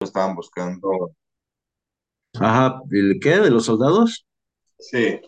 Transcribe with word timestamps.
estaban 0.00 0.34
buscando. 0.34 1.12
Ajá, 2.40 2.80
¿el 2.92 3.18
qué? 3.20 3.38
¿De 3.40 3.50
los 3.50 3.66
soldados? 3.66 4.24
Sí, 4.78 5.20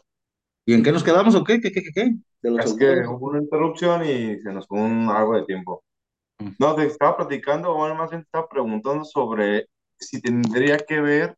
¿Y 0.67 0.75
en 0.75 0.83
qué 0.85 0.93
nos 0.93 1.03
quedamos 1.05 1.35
o 1.35 1.45
qué? 1.45 1.61
¿Qué, 1.61 1.73
qué, 1.73 1.83
qué, 1.83 1.91
qué? 1.95 2.13
¿De 2.43 2.51
los 2.51 2.63
es 2.63 2.75
que 2.75 2.87
soldados? 2.87 3.09
hubo 3.09 3.29
una 3.31 3.41
interrupción 3.43 4.05
y 4.05 4.39
se 4.41 4.53
nos 4.53 4.67
fue 4.67 4.81
un 4.81 5.09
algo 5.11 5.35
de 5.37 5.45
tiempo. 5.45 5.85
Mm, 6.41 6.51
No, 6.59 6.75
te 6.77 6.87
estaba 6.87 7.17
platicando, 7.19 7.73
o 7.73 7.77
bueno, 7.77 7.95
más 7.97 8.11
bien 8.11 8.23
te 8.23 8.27
estaba 8.27 8.49
preguntando 8.49 9.05
sobre 9.07 9.69
si 9.99 10.21
tendría 10.23 10.79
que 10.79 11.01
ver 11.03 11.37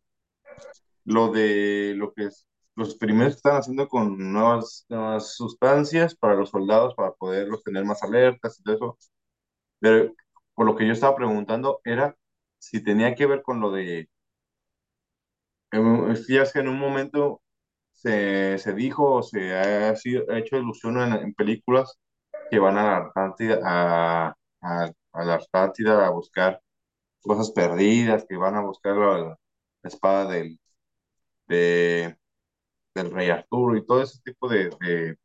lo 1.05 1.29
de 1.33 1.95
lo 1.97 2.13
que 2.13 2.27
es 2.27 2.47
los 2.77 2.91
experimentos 2.91 3.35
que 3.35 3.39
están 3.39 3.57
haciendo 3.57 3.89
con 3.89 4.33
nuevas, 4.33 4.87
nuevas 4.89 5.35
sustancias 5.37 6.15
para 6.17 6.35
los 6.35 6.51
soldados, 6.51 6.95
para 6.95 7.13
poderlos 7.13 7.63
tener 7.63 7.85
más 7.85 8.03
alertas 8.03 8.59
y 8.59 8.63
todo 8.63 8.75
eso. 8.77 8.99
Pero 9.81 10.15
por 10.55 10.67
lo 10.67 10.77
que 10.77 10.87
yo 10.87 10.93
estaba 10.95 11.17
preguntando 11.17 11.81
era 11.85 12.17
si 12.61 12.83
tenía 12.85 13.15
que 13.17 13.27
ver 13.27 13.43
con 13.43 13.61
lo 13.61 13.73
de, 13.73 14.09
es 15.73 16.53
que 16.53 16.61
en 16.61 16.69
un 16.69 16.79
momento 16.79 17.43
se, 17.93 18.59
se 18.59 18.75
dijo 18.75 19.15
o 19.17 19.23
se 19.23 19.55
ha, 19.55 19.97
sido, 19.97 20.25
ha 20.31 20.39
hecho 20.39 20.57
ilusión 20.59 20.99
en, 20.99 21.35
películas 21.35 21.99
que 22.51 22.59
van 22.59 22.79
a 22.79 22.85
la 22.85 22.97
Antártida 22.99 23.61
a, 23.65 24.35
a, 24.63 24.93
la 25.25 25.35
Antártida 25.35 26.07
a 26.07 26.11
buscar 26.11 26.61
cosas 27.23 27.51
perdidas, 27.53 28.27
que 28.29 28.37
van 28.37 28.57
a 28.57 28.63
buscar 28.63 28.97
la, 28.97 29.19
la 29.83 29.89
espada 29.89 30.27
del, 30.31 30.59
de, 31.49 32.17
del 32.95 33.11
rey 33.13 33.31
Arturo 33.31 33.77
y 33.77 33.87
todo 33.87 34.03
ese 34.03 34.21
tipo 34.23 34.49
de, 34.49 34.71
de 34.81 35.19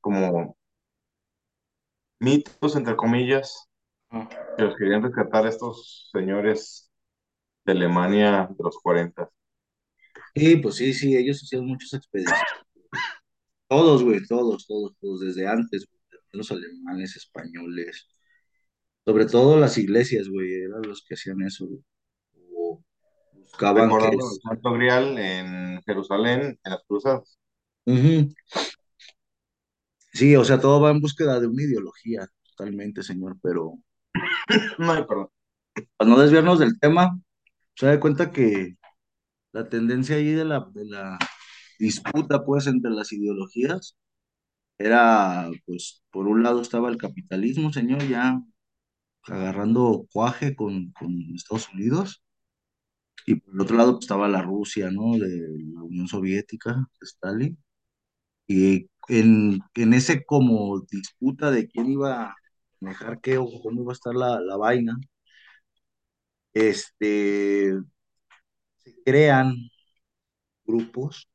como 0.00 0.56
mitos, 2.20 2.76
entre 2.76 2.96
comillas. 2.96 3.68
Que 4.56 4.62
los 4.62 4.76
querían 4.76 5.02
rescatar 5.02 5.46
estos 5.46 6.08
señores 6.12 6.90
de 7.64 7.72
Alemania 7.72 8.48
de 8.50 8.64
los 8.64 8.78
40. 8.78 9.28
Sí, 10.34 10.56
pues 10.56 10.76
sí, 10.76 10.92
sí, 10.92 11.16
ellos 11.16 11.42
hicieron 11.42 11.68
muchas 11.68 11.94
expediciones. 11.94 12.42
Todos, 13.68 14.02
güey, 14.02 14.24
todos, 14.26 14.66
todos, 14.66 14.96
todos, 15.00 15.20
desde 15.20 15.46
antes, 15.46 15.86
güey, 15.86 16.00
los 16.32 16.50
alemanes, 16.50 17.16
españoles, 17.16 18.08
sobre 19.04 19.26
todo 19.26 19.58
las 19.58 19.78
iglesias, 19.78 20.28
güey, 20.28 20.52
eran 20.64 20.82
los 20.82 21.04
que 21.04 21.14
hacían 21.14 21.42
eso, 21.42 21.66
güey. 21.66 21.84
O 22.54 22.82
buscaban 23.32 23.90
que 23.90 24.16
es. 24.16 24.40
Santo 24.42 24.72
Grial 24.72 25.18
en 25.18 25.82
Jerusalén, 25.82 26.58
en 26.62 26.70
las 26.70 26.82
cruzadas. 26.86 27.38
Sí, 30.12 30.36
o 30.36 30.44
sea, 30.44 30.60
todo 30.60 30.80
va 30.80 30.90
en 30.90 31.00
búsqueda 31.00 31.40
de 31.40 31.46
una 31.46 31.62
ideología, 31.62 32.28
totalmente, 32.56 33.02
señor, 33.02 33.36
pero 33.42 33.78
No, 34.78 35.06
perdón. 35.06 35.28
para 35.98 36.10
no 36.10 36.18
desviarnos 36.20 36.58
del 36.58 36.78
tema, 36.80 37.18
se 37.76 37.86
da 37.86 38.00
cuenta 38.00 38.32
que 38.32 38.76
la 39.52 39.68
tendencia 39.68 40.16
ahí 40.16 40.32
de 40.32 40.44
la, 40.46 40.66
de 40.74 40.86
la 40.86 41.18
disputa, 41.78 42.44
pues, 42.44 42.66
entre 42.68 42.92
las 42.92 43.12
ideologías 43.12 43.96
era, 44.78 45.50
pues, 45.66 46.04
por 46.10 46.28
un 46.28 46.42
lado 46.42 46.62
estaba 46.62 46.90
el 46.90 46.98
capitalismo, 46.98 47.72
señor, 47.72 48.06
ya 48.08 48.40
agarrando 49.24 50.06
cuaje 50.12 50.56
con, 50.56 50.92
con 50.92 51.12
Estados 51.34 51.70
Unidos, 51.74 52.22
y 53.26 53.36
por 53.36 53.54
el 53.54 53.60
otro 53.60 53.76
lado 53.76 53.92
pues, 53.94 54.04
estaba 54.04 54.28
la 54.28 54.42
Rusia, 54.42 54.90
¿no? 54.90 55.12
De 55.18 55.28
la 55.74 55.82
Unión 55.82 56.08
Soviética, 56.08 56.86
Stalin, 57.00 57.58
y 58.46 58.88
en, 59.08 59.60
en 59.74 59.94
ese 59.94 60.24
como 60.26 60.80
disputa 60.90 61.50
de 61.50 61.68
quién 61.68 61.88
iba 61.92 62.34
manejar 62.80 63.20
qué 63.20 63.38
o 63.38 63.46
cómo 63.62 63.82
iba 63.82 63.92
a 63.92 63.94
estar 63.94 64.14
la, 64.14 64.40
la 64.40 64.56
vaina, 64.56 64.96
este, 66.52 67.72
se 68.78 69.02
crean 69.04 69.54
grupos, 70.64 71.28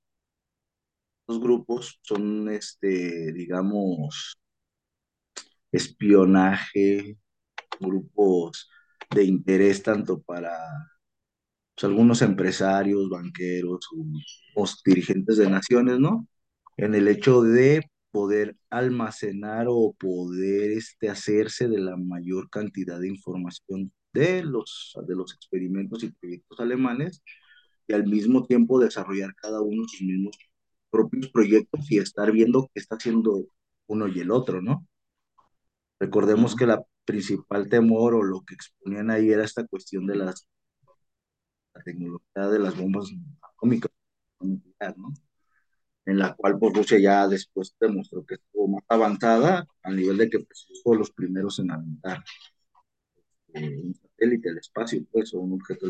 los 1.28 1.40
grupos 1.40 2.00
son, 2.02 2.50
este, 2.50 3.31
digamos, 3.34 4.40
espionaje, 5.72 7.18
grupos 7.80 8.69
de 9.12 9.24
interés 9.25 9.84
tanto 9.84 10.22
para 10.22 10.52
pues, 11.75 11.84
algunos 11.84 12.22
empresarios, 12.22 13.09
banqueros 13.09 13.80
o, 14.56 14.62
o 14.63 14.68
dirigentes 14.86 15.38
de 15.38 15.50
naciones, 15.50 16.00
¿no? 16.00 16.28
En 16.78 16.96
el 16.96 17.08
hecho 17.08 17.42
de 17.42 17.90
poder 18.12 18.58
almacenar 18.70 19.68
o 19.70 19.94
poder 20.00 20.72
este, 20.72 21.09
hacerse 21.09 21.68
de 21.68 21.80
la 21.80 21.97
mayor 21.97 22.50
cantidad 22.50 23.00
de 23.00 23.09
información 23.09 23.92
de 24.14 24.44
los, 24.44 24.96
de 25.08 25.16
los 25.16 25.34
experimentos 25.34 26.03
y 26.03 26.12
proyectos 26.12 26.59
alemanes 26.59 27.24
y 27.88 27.94
al 27.94 28.06
mismo 28.06 28.46
tiempo 28.46 28.80
desarrollar 28.80 29.36
cada 29.36 29.62
uno 29.62 29.84
sus 29.88 30.02
mismos 30.02 30.38
propios 30.92 31.30
proyectos 31.30 31.92
y 31.92 32.00
estar 32.00 32.31
viendo 32.31 32.69
qué 32.74 32.80
está 32.80 32.96
haciendo 32.96 33.46
uno 33.88 34.08
y 34.08 34.19
el 34.19 34.31
otro, 34.31 34.62
¿no? 34.62 34.88
Recordemos 36.00 36.56
que 36.56 36.66
la 36.66 36.84
principal 37.06 37.69
temor 37.69 38.16
o 38.16 38.24
lo 38.24 38.42
que 38.42 38.56
exponían 38.56 39.09
ahí 39.12 39.31
era 39.31 39.44
esta 39.44 39.66
cuestión 39.68 40.06
de 40.08 40.16
las, 40.16 40.48
la 41.74 41.81
tecnología 41.84 42.48
de 42.50 42.59
las 42.59 42.78
bombas 42.78 43.09
atómicas, 43.42 43.92
¿no? 44.98 45.14
En 46.09 46.18
la 46.20 46.36
cual 46.36 46.58
pues, 46.59 46.74
Rusia 46.74 47.00
ya 47.00 47.28
después 47.28 47.75
demostró 47.80 48.25
que 48.25 48.36
estuvo 48.36 48.68
más 48.68 48.84
avanzada 48.88 49.68
al 49.84 49.96
nivel 49.96 50.18
de 50.18 50.30
que 50.30 50.40
pues, 50.40 50.68
fue 50.84 50.97
los 50.97 51.12
primeros 51.12 51.59
en 51.59 51.72
aventar 51.72 52.24
eh, 53.53 53.78
un 53.84 53.94
satélite 53.96 54.50
al 54.50 54.58
espacio, 54.58 55.06
pues, 55.12 55.34
o 55.34 55.40
un 55.40 55.53
objeto 55.53 55.88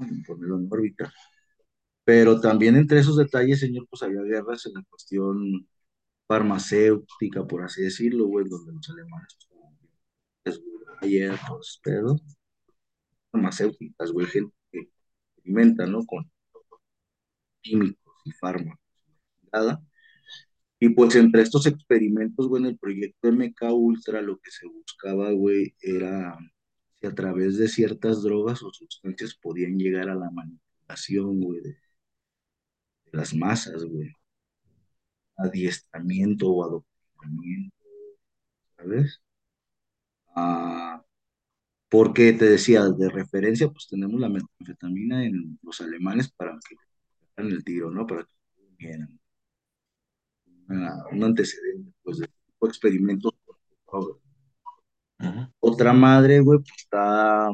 en 0.00 0.22
ponerlo 0.24 0.58
en 0.58 0.68
órbita. 0.70 1.12
Pero 2.04 2.40
también 2.40 2.76
entre 2.76 3.00
esos 3.00 3.16
detalles, 3.16 3.60
señor, 3.60 3.86
pues 3.90 4.02
había 4.02 4.22
guerras 4.22 4.66
en 4.66 4.74
la 4.74 4.84
cuestión 4.90 5.68
farmacéutica, 6.28 7.46
por 7.46 7.62
así 7.64 7.82
decirlo, 7.82 8.26
güey, 8.26 8.48
donde 8.48 8.72
los 8.72 8.90
alemanes, 8.90 9.38
pues, 10.44 10.60
ayer, 11.02 11.34
pues, 11.48 11.80
pedos, 11.82 12.22
farmacéuticas, 13.30 14.12
güey, 14.12 14.26
gente 14.26 14.54
que 14.70 14.80
experimenta, 15.36 15.86
¿no? 15.86 16.04
Con 16.06 16.30
químicos 17.60 18.14
y 18.24 18.30
fármacos. 18.32 18.81
Y 20.78 20.88
pues 20.90 21.14
entre 21.16 21.42
estos 21.42 21.66
experimentos, 21.66 22.48
güey, 22.48 22.62
en 22.62 22.70
el 22.70 22.78
proyecto 22.78 23.28
MK 23.28 23.72
Ultra, 23.72 24.20
lo 24.20 24.38
que 24.40 24.50
se 24.50 24.66
buscaba, 24.66 25.30
güey, 25.32 25.74
era 25.80 26.36
si 27.00 27.06
a 27.06 27.14
través 27.14 27.58
de 27.58 27.68
ciertas 27.68 28.22
drogas 28.22 28.62
o 28.62 28.72
sustancias 28.72 29.34
podían 29.34 29.78
llegar 29.78 30.08
a 30.08 30.14
la 30.16 30.30
manipulación, 30.30 31.40
güey, 31.40 31.60
de, 31.62 31.76
las 33.12 33.34
masas, 33.34 33.84
güey, 33.84 34.10
adiestramiento 35.36 36.48
o 36.50 36.64
adoctrinamiento, 36.64 37.76
¿sabes? 38.76 39.20
Ah, 40.34 41.02
porque 41.88 42.32
te 42.32 42.46
decía, 42.46 42.88
de 42.88 43.10
referencia, 43.10 43.68
pues 43.70 43.88
tenemos 43.88 44.20
la 44.20 44.28
metanfetamina 44.28 45.24
en 45.26 45.58
los 45.62 45.80
alemanes 45.80 46.30
para 46.32 46.58
que 46.68 46.76
el 47.36 47.64
tiro, 47.64 47.90
¿no? 47.90 48.06
Para 48.06 48.24
que 48.24 48.34
tuvieran 48.56 49.21
una- 50.72 51.04
un 51.12 51.24
antecedente, 51.24 51.92
pues, 52.02 52.18
de 52.18 52.26
tipo 52.28 52.66
de 52.66 52.70
experimentos. 52.70 53.32
Ujú. 53.92 54.18
Otra 55.60 55.92
madre, 55.92 56.40
güey, 56.40 56.58
pues 56.58 56.72
está, 56.78 57.50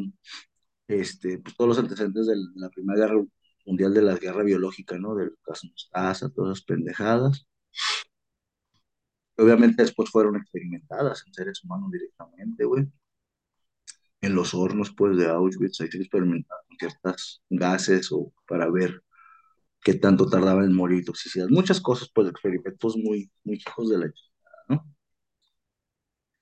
este, 0.89 1.39
pues 1.39 1.57
todos 1.57 1.69
los 1.69 1.79
antecedentes 1.79 2.27
de 2.27 2.37
la 2.57 2.71
Primera 2.71 3.07
Guerra 3.07 3.25
Mundial 3.67 3.93
de 3.95 4.03
la 4.03 4.17
guerra 4.17 4.43
biológica, 4.43 4.99
¿no? 4.99 5.15
Del 5.15 5.37
gas 5.47 5.63
mostaza, 5.65 6.31
todas 6.31 6.57
esas 6.57 6.65
pendejadas. 6.65 7.47
Obviamente 9.37 9.83
después 9.83 10.11
fueron 10.11 10.37
experimentadas 10.37 11.23
en 11.27 11.33
seres 11.35 11.63
humanos 11.65 11.91
directamente, 11.93 12.65
güey. 12.65 12.87
En 14.21 14.35
los 14.35 14.53
hornos, 14.55 14.93
pues, 14.97 15.17
de 15.17 15.29
Auschwitz, 15.29 15.81
ahí 15.81 15.89
se 15.91 15.99
experimentaron 15.99 16.65
ciertas 16.79 17.43
gases 17.51 18.11
o 18.13 18.33
para 18.47 18.69
ver 18.71 19.03
qué 19.83 19.95
tanto 19.95 20.27
tardaban 20.29 20.65
en 20.65 20.75
morir 20.75 21.05
toxicidad. 21.05 21.49
Muchas 21.49 21.81
cosas, 21.81 22.11
pues, 22.15 22.29
experimentos 22.29 22.97
muy, 22.97 23.31
muy 23.45 23.57
hijos 23.57 23.91
de 23.91 23.99
la 23.99 24.13
chingada, 24.13 24.65
¿no? 24.69 24.95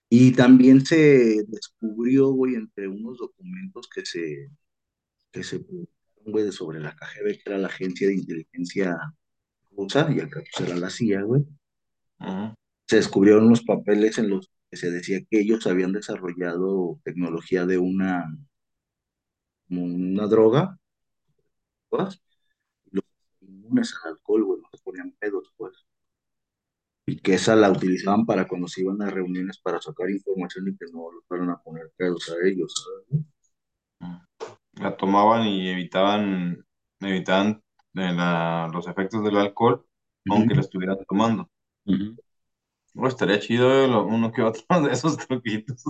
Y 0.09 0.33
también 0.33 0.85
se 0.87 1.45
descubrió, 1.49 2.29
güey, 2.31 2.55
entre 2.55 2.89
unos 2.89 3.19
documentos 3.19 3.89
que 3.89 4.07
se, 4.07 4.51
que 5.33 5.45
se 5.45 5.61
publicaron, 5.61 6.33
güey, 6.33 6.53
sobre 6.53 6.81
la 6.81 6.95
KGB, 6.97 7.39
que 7.39 7.43
era 7.47 7.59
la 7.59 7.69
agencia 7.69 8.09
de 8.09 8.15
inteligencia 8.15 8.99
rusa, 9.73 10.09
y 10.13 10.21
acá 10.21 10.43
pues 10.53 10.69
era 10.69 10.79
la 10.79 10.91
CIA, 10.91 11.23
güey. 11.23 11.45
Se 12.89 12.97
descubrieron 12.97 13.47
unos 13.47 13.63
papeles 13.63 14.19
en 14.19 14.31
los 14.31 14.51
que 14.71 14.77
se 14.77 14.91
decía 14.91 15.21
que 15.31 15.41
ellos 15.41 15.67
habían 15.67 15.93
desarrollado 15.93 17.01
tecnología 17.05 17.67
de 17.67 17.79
una, 17.79 18.27
una 19.71 20.27
droga. 20.27 20.79
Inmunes 23.67 23.95
al 24.05 24.13
alcohol, 24.13 24.45
güey, 24.45 24.61
no 24.63 24.69
se 24.73 24.83
ponían 24.85 25.13
pedos, 25.21 25.53
pues. 25.57 25.75
Y 27.05 27.19
que 27.19 27.35
esa 27.35 27.57
la 27.57 27.69
utilizaban 27.73 28.25
para 28.27 28.47
cuando 28.47 28.69
se 28.69 28.83
iban 28.83 29.03
a 29.03 29.11
reuniones 29.11 29.59
para 29.59 29.81
sacar 29.81 30.09
información 30.09 30.69
y 30.69 30.77
que 30.77 30.87
no 30.93 31.11
los 31.11 31.25
fueran 31.27 31.51
a 31.51 31.59
poner 31.61 31.91
pedos 31.97 32.29
a 32.31 32.47
ellos, 32.47 32.73
¿sabes? 33.09 33.25
la 34.75 34.97
tomaban 34.97 35.47
y 35.47 35.69
evitaban, 35.71 36.65
evitaban 37.01 37.63
eh, 37.95 38.13
la- 38.13 38.69
los 38.73 38.87
efectos 38.89 39.25
del 39.25 39.37
alcohol, 39.39 39.85
aunque 40.29 40.55
la 40.55 40.61
estuvieran 40.63 40.99
tomando. 41.09 41.51
Pues 42.95 43.15
estaría 43.15 43.39
chido 43.39 43.85
eh, 43.85 43.87
lo- 43.87 44.05
uno 44.07 44.33
que 44.33 44.43
otro 44.43 44.63
de 44.89 44.93
esos 44.93 45.17
truquitos. 45.19 45.85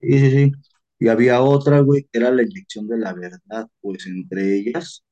Sí, 0.00 0.18
sí, 0.18 0.30
sí. 0.30 0.52
Y 0.98 1.08
había 1.08 1.42
otra, 1.42 1.80
güey, 1.80 2.04
que 2.04 2.18
era 2.18 2.30
la 2.30 2.42
inyección 2.42 2.86
de 2.88 2.98
la 2.98 3.12
verdad, 3.14 3.68
pues 3.80 4.06
entre 4.06 4.56
ellas 4.56 5.04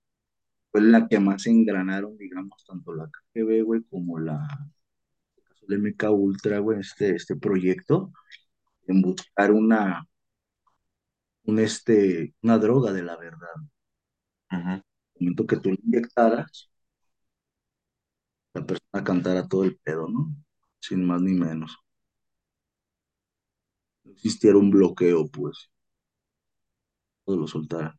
fue 0.79 0.91
la 0.91 1.09
que 1.09 1.19
más 1.21 1.47
engranaron, 1.47 2.17
digamos, 2.17 2.65
tanto 2.65 2.95
la 2.95 3.07
KGB, 3.11 3.63
güey, 3.63 3.83
como 3.85 4.19
la 4.19 4.47
MK 5.69 6.11
Ultra, 6.11 6.59
güey, 6.61 6.81
este, 6.81 7.17
este 7.17 7.37
proyecto, 7.37 8.13
en 8.89 9.03
buscar 9.03 9.53
una, 9.53 10.07
un 11.45 11.59
este, 11.59 12.35
una 12.43 12.59
droga 12.59 12.93
de 12.93 13.03
la 13.03 13.17
verdad. 13.17 13.55
El 14.51 14.83
momento 15.21 15.47
que 15.47 15.57
tú 15.59 15.71
lo 15.71 15.77
inyectaras, 15.83 16.71
la 18.55 18.67
persona 18.67 19.03
cantara 19.05 19.49
todo 19.49 19.65
el 19.65 19.79
pedo, 19.79 20.07
¿no? 20.09 20.35
Sin 20.81 21.03
más 21.07 21.23
ni 21.23 21.33
menos. 21.33 21.79
No 24.05 24.11
existiera 24.13 24.59
un 24.59 24.71
bloqueo, 24.73 25.29
pues, 25.29 25.71
todo 27.25 27.37
lo 27.37 27.47
soltara. 27.47 27.98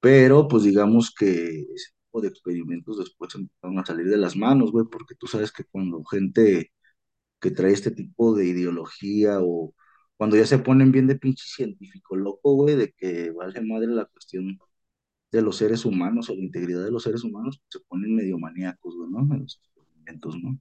Pero, 0.00 0.48
pues, 0.48 0.64
digamos 0.64 1.12
que 1.18 1.60
ese 1.74 1.92
tipo 2.04 2.20
de 2.22 2.28
experimentos 2.28 2.98
después 2.98 3.34
empezaron 3.34 3.78
a 3.78 3.86
salir 3.86 4.06
de 4.08 4.16
las 4.16 4.36
manos, 4.36 4.72
güey, 4.72 4.86
porque 4.90 5.14
tú 5.14 5.26
sabes 5.26 5.52
que 5.52 5.64
cuando 5.64 6.04
gente 6.04 6.72
que 7.40 7.50
trae 7.50 7.72
este 7.72 7.90
tipo 7.92 8.34
de 8.36 8.46
ideología 8.46 9.40
o 9.42 9.74
cuando 10.16 10.36
ya 10.36 10.46
se 10.46 10.58
ponen 10.58 10.92
bien 10.92 11.06
de 11.08 11.16
pinche 11.18 11.44
científico 11.46 12.16
loco, 12.16 12.54
güey, 12.54 12.76
de 12.76 12.92
que 12.92 13.30
vale 13.32 13.60
madre 13.62 13.88
la 13.88 14.06
cuestión 14.06 14.58
de 15.32 15.42
los 15.42 15.56
seres 15.56 15.84
humanos 15.84 16.30
o 16.30 16.34
la 16.34 16.42
integridad 16.42 16.84
de 16.84 16.92
los 16.92 17.04
seres 17.04 17.24
humanos, 17.24 17.62
se 17.68 17.80
ponen 17.80 18.16
medio 18.16 18.38
maníacos, 18.38 18.96
güey, 18.96 19.10
¿no? 19.10 19.20
En 19.34 19.42
los 19.42 19.58
experimentos, 19.62 20.36
¿no? 20.42 20.58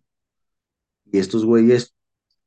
Y 1.12 1.18
estos 1.20 1.46
güeyes 1.46 1.96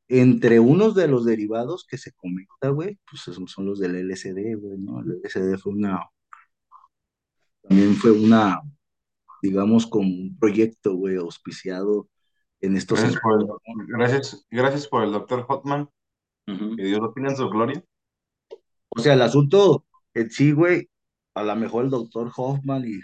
Entre 0.08 0.60
unos 0.60 0.94
de 0.96 1.08
los 1.08 1.24
derivados 1.26 1.86
que 1.88 1.98
se 1.98 2.12
comenta, 2.12 2.70
güey, 2.70 2.98
pues 3.10 3.28
esos 3.28 3.50
son 3.52 3.66
los 3.66 3.80
del 3.80 3.96
LSD, 3.96 4.56
güey, 4.56 4.78
¿no? 4.78 5.00
El 5.02 5.12
LSD 5.12 5.58
fue 5.58 5.72
una, 5.74 6.00
también 7.62 7.94
fue 7.94 8.10
una, 8.10 8.60
digamos, 9.42 9.86
como 9.86 10.08
un 10.08 10.36
proyecto, 10.38 10.94
güey, 10.94 11.16
auspiciado 11.16 12.08
en 12.60 12.76
estos 12.76 13.00
Gracias 13.00 13.20
gracias, 13.88 14.46
gracias 14.50 14.88
por 14.88 15.04
el 15.04 15.12
doctor 15.12 15.42
Hotman, 15.42 15.88
Ujú. 16.46 16.76
que 16.76 16.84
Dios 16.84 17.00
lo 17.00 17.12
tenga 17.12 17.30
en 17.30 17.36
su 17.36 17.48
gloria. 17.48 17.84
O 18.88 19.00
sea, 19.00 19.14
el 19.14 19.22
asunto 19.22 19.84
en 20.14 20.30
sí, 20.30 20.52
güey, 20.52 20.88
a 21.34 21.42
lo 21.42 21.56
mejor 21.56 21.84
el 21.84 21.90
doctor 21.90 22.30
Hoffman 22.36 22.84
y, 22.86 23.00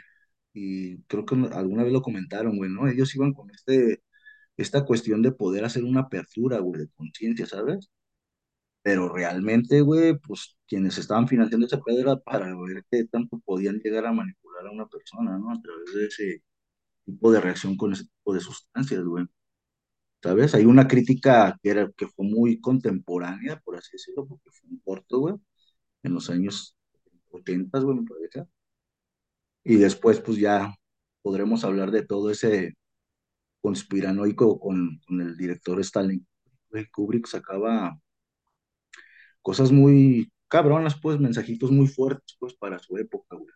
y 0.52 1.02
creo 1.04 1.24
que 1.24 1.34
alguna 1.52 1.84
vez 1.84 1.92
lo 1.92 2.02
comentaron, 2.02 2.56
güey, 2.56 2.70
¿no? 2.70 2.88
Ellos 2.88 3.14
iban 3.14 3.32
con 3.32 3.50
este, 3.50 4.02
esta 4.56 4.84
cuestión 4.84 5.22
de 5.22 5.32
poder 5.32 5.64
hacer 5.64 5.84
una 5.84 6.02
apertura, 6.02 6.58
güey, 6.58 6.82
de 6.82 6.88
conciencia, 6.90 7.46
¿sabes? 7.46 7.90
Pero 8.82 9.08
realmente, 9.12 9.80
güey, 9.82 10.18
pues 10.18 10.56
quienes 10.66 10.98
estaban 10.98 11.28
financiando 11.28 11.66
esa 11.66 11.80
pedo 11.80 12.00
era 12.00 12.16
para 12.16 12.46
ver 12.56 12.84
qué 12.90 13.04
tanto 13.06 13.38
podían 13.44 13.78
llegar 13.80 14.06
a 14.06 14.12
manipular 14.12 14.66
a 14.66 14.70
una 14.72 14.86
persona, 14.88 15.38
¿no? 15.38 15.50
A 15.52 15.60
través 15.60 15.94
de 15.94 16.06
ese 16.06 16.42
tipo 17.04 17.32
de 17.32 17.40
reacción 17.40 17.76
con 17.76 17.92
ese 17.92 18.04
tipo 18.04 18.34
de 18.34 18.40
sustancias, 18.40 19.04
güey. 19.04 19.26
¿Sabes? 20.22 20.54
Hay 20.54 20.64
una 20.64 20.88
crítica 20.88 21.56
que, 21.62 21.70
era, 21.70 21.90
que 21.96 22.06
fue 22.08 22.24
muy 22.26 22.60
contemporánea, 22.60 23.60
por 23.64 23.76
así 23.76 23.90
decirlo, 23.92 24.26
porque 24.26 24.50
fue 24.50 24.70
un 24.70 24.80
corto, 24.80 25.18
güey, 25.20 25.34
en 26.02 26.14
los 26.14 26.30
años 26.30 26.76
80, 27.30 27.80
güey, 27.80 27.98
me 27.98 28.04
parece. 28.06 28.46
Y 29.64 29.76
después, 29.76 30.20
pues 30.20 30.38
ya 30.38 30.74
podremos 31.22 31.64
hablar 31.64 31.90
de 31.90 32.04
todo 32.04 32.30
ese 32.30 32.76
conspiranoico 33.60 34.60
con, 34.60 35.00
con 35.06 35.20
el 35.20 35.36
director 35.36 35.80
Stalin. 35.80 36.26
Güey, 36.70 36.86
Kubrick 36.90 37.26
sacaba 37.26 37.98
cosas 39.42 39.72
muy 39.72 40.32
cabronas, 40.48 40.98
pues, 41.00 41.18
mensajitos 41.20 41.70
muy 41.70 41.86
fuertes, 41.88 42.36
pues, 42.40 42.54
para 42.54 42.78
su 42.78 42.96
época, 42.98 43.36
güey. 43.36 43.52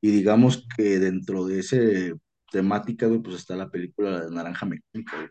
Y 0.00 0.10
digamos 0.10 0.66
que 0.76 0.98
dentro 0.98 1.46
de 1.46 1.60
ese 1.60 2.14
temática, 2.50 3.06
güey, 3.06 3.20
pues 3.20 3.36
está 3.36 3.56
la 3.56 3.70
película 3.70 4.20
de 4.24 4.30
Naranja 4.30 4.66
Mecánica, 4.66 5.16
güey, 5.16 5.30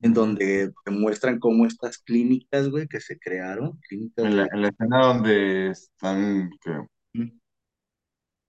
en 0.00 0.12
donde 0.12 0.72
te 0.84 0.90
muestran 0.90 1.38
cómo 1.38 1.66
estas 1.66 1.98
clínicas, 1.98 2.68
güey, 2.68 2.86
que 2.86 3.00
se 3.00 3.18
crearon, 3.18 3.78
clínicas 3.88 4.24
En 4.24 4.36
la, 4.36 4.42
de... 4.44 4.48
en 4.52 4.62
la 4.62 4.68
escena 4.68 5.06
donde 5.06 5.70
están, 5.70 6.50
que, 6.60 6.86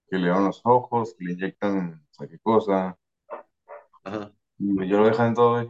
que 0.09 0.17
le 0.17 0.27
dan 0.27 0.45
los 0.45 0.61
ojos, 0.65 1.15
que 1.17 1.25
le 1.25 1.33
inyectan 1.33 2.05
sé 2.11 2.27
qué 2.27 2.39
cosa, 2.39 2.97
Ajá. 4.03 4.33
y 4.57 4.87
yo 4.87 4.99
lo 4.99 5.07
dejan 5.07 5.33
todo 5.33 5.55
ahí, 5.55 5.67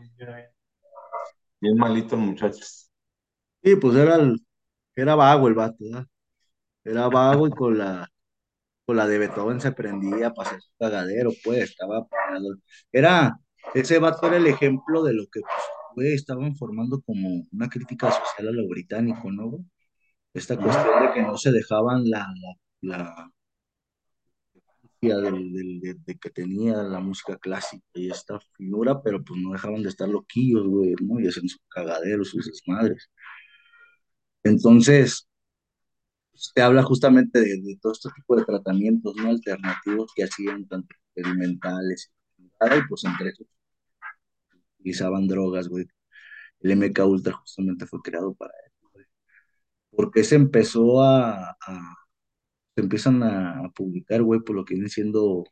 bien 1.61 1.77
malito 1.77 2.15
el 2.15 2.21
muchacho. 2.21 2.63
Sí, 3.65 3.77
pues 3.77 3.97
era, 3.97 4.17
el- 4.17 4.41
era 4.95 5.15
vago 5.15 5.49
el 5.49 5.55
vato, 5.55 5.77
¿verdad? 5.81 6.07
Era 6.85 7.09
vago 7.09 7.47
y 7.47 7.51
con 7.51 7.77
la, 7.77 8.09
con 8.85 8.97
la 8.97 9.07
de 9.07 9.19
Beethoven 9.19 9.61
se 9.61 9.71
prendía 9.73 10.33
para 10.33 10.49
hacer 10.51 10.61
su 10.63 10.71
cagadero, 10.79 11.31
pues, 11.43 11.71
estaba... 11.71 12.07
parado. 12.07 12.57
Era, 12.91 13.39
ese 13.75 13.99
vato 13.99 14.27
era 14.27 14.37
el 14.37 14.47
ejemplo 14.47 15.03
de 15.03 15.13
lo 15.15 15.25
que, 15.31 15.41
pues, 15.41 15.53
güey, 15.95 16.13
estaban 16.15 16.55
formando 16.57 17.01
como 17.03 17.43
una 17.53 17.69
crítica 17.69 18.11
social 18.11 18.49
a 18.49 18.51
lo 18.51 18.67
británico, 18.69 19.31
¿no, 19.31 19.49
güey? 19.51 19.65
esta 20.33 20.57
cuestión 20.57 21.07
de 21.07 21.13
que 21.13 21.21
no 21.23 21.37
se 21.37 21.51
dejaban 21.51 22.09
la, 22.09 22.27
la, 22.81 23.31
la 25.01 25.17
del, 25.17 25.53
del- 25.53 25.79
de, 25.81 25.93
de 26.05 26.17
que 26.17 26.29
tenía 26.29 26.77
la 26.83 26.99
música 26.99 27.37
clásica 27.37 27.83
y 27.93 28.09
esta 28.09 28.39
finura, 28.57 29.01
pero 29.03 29.23
pues 29.23 29.39
no 29.41 29.51
dejaban 29.51 29.83
de 29.83 29.89
estar 29.89 30.09
loquillos, 30.09 30.65
güey, 30.67 30.95
¿no? 31.01 31.19
Y 31.19 31.27
hacen 31.27 31.47
sus 31.47 31.61
cagaderos, 31.69 32.29
sus 32.29 32.45
desmadres. 32.47 33.09
Entonces, 34.45 35.27
te 36.53 36.61
habla 36.61 36.83
justamente 36.83 37.39
de, 37.41 37.77
todo 37.81 37.93
este 37.93 38.09
tipo 38.15 38.35
de 38.35 38.45
tratamientos, 38.45 39.15
¿no? 39.17 39.29
Alternativos 39.29 40.11
que 40.15 40.23
hacían, 40.23 40.67
tanto 40.67 40.87
experimentales 41.13 42.11
y 42.37 42.49
pues 42.89 43.03
entre 43.05 43.29
esos 43.29 43.47
utilizaban 44.79 45.27
drogas, 45.27 45.67
güey. 45.67 45.85
El 46.61 46.71
MK 46.71 47.05
Ultra 47.05 47.33
justamente 47.33 47.85
fue 47.87 48.01
creado 48.03 48.33
para 48.35 48.53
eso, 48.67 48.89
güey. 48.93 49.05
Porque 49.91 50.23
se 50.23 50.35
empezó 50.35 51.03
a, 51.03 51.51
a- 51.51 51.95
se 52.75 52.81
empiezan 52.83 53.23
a, 53.23 53.69
publicar, 53.75 54.23
güey, 54.23 54.41
por 54.41 54.55
lo 54.55 54.65
que 54.65 54.75
vienen 54.75 54.89
siendo 54.89 55.45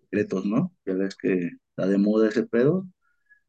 secretos, 0.00 0.44
¿no? 0.46 0.72
Ya 0.86 0.94
ves 0.94 1.16
que 1.16 1.50
está 1.70 1.86
de 1.88 1.98
moda 1.98 2.28
ese 2.28 2.44
pedo. 2.46 2.86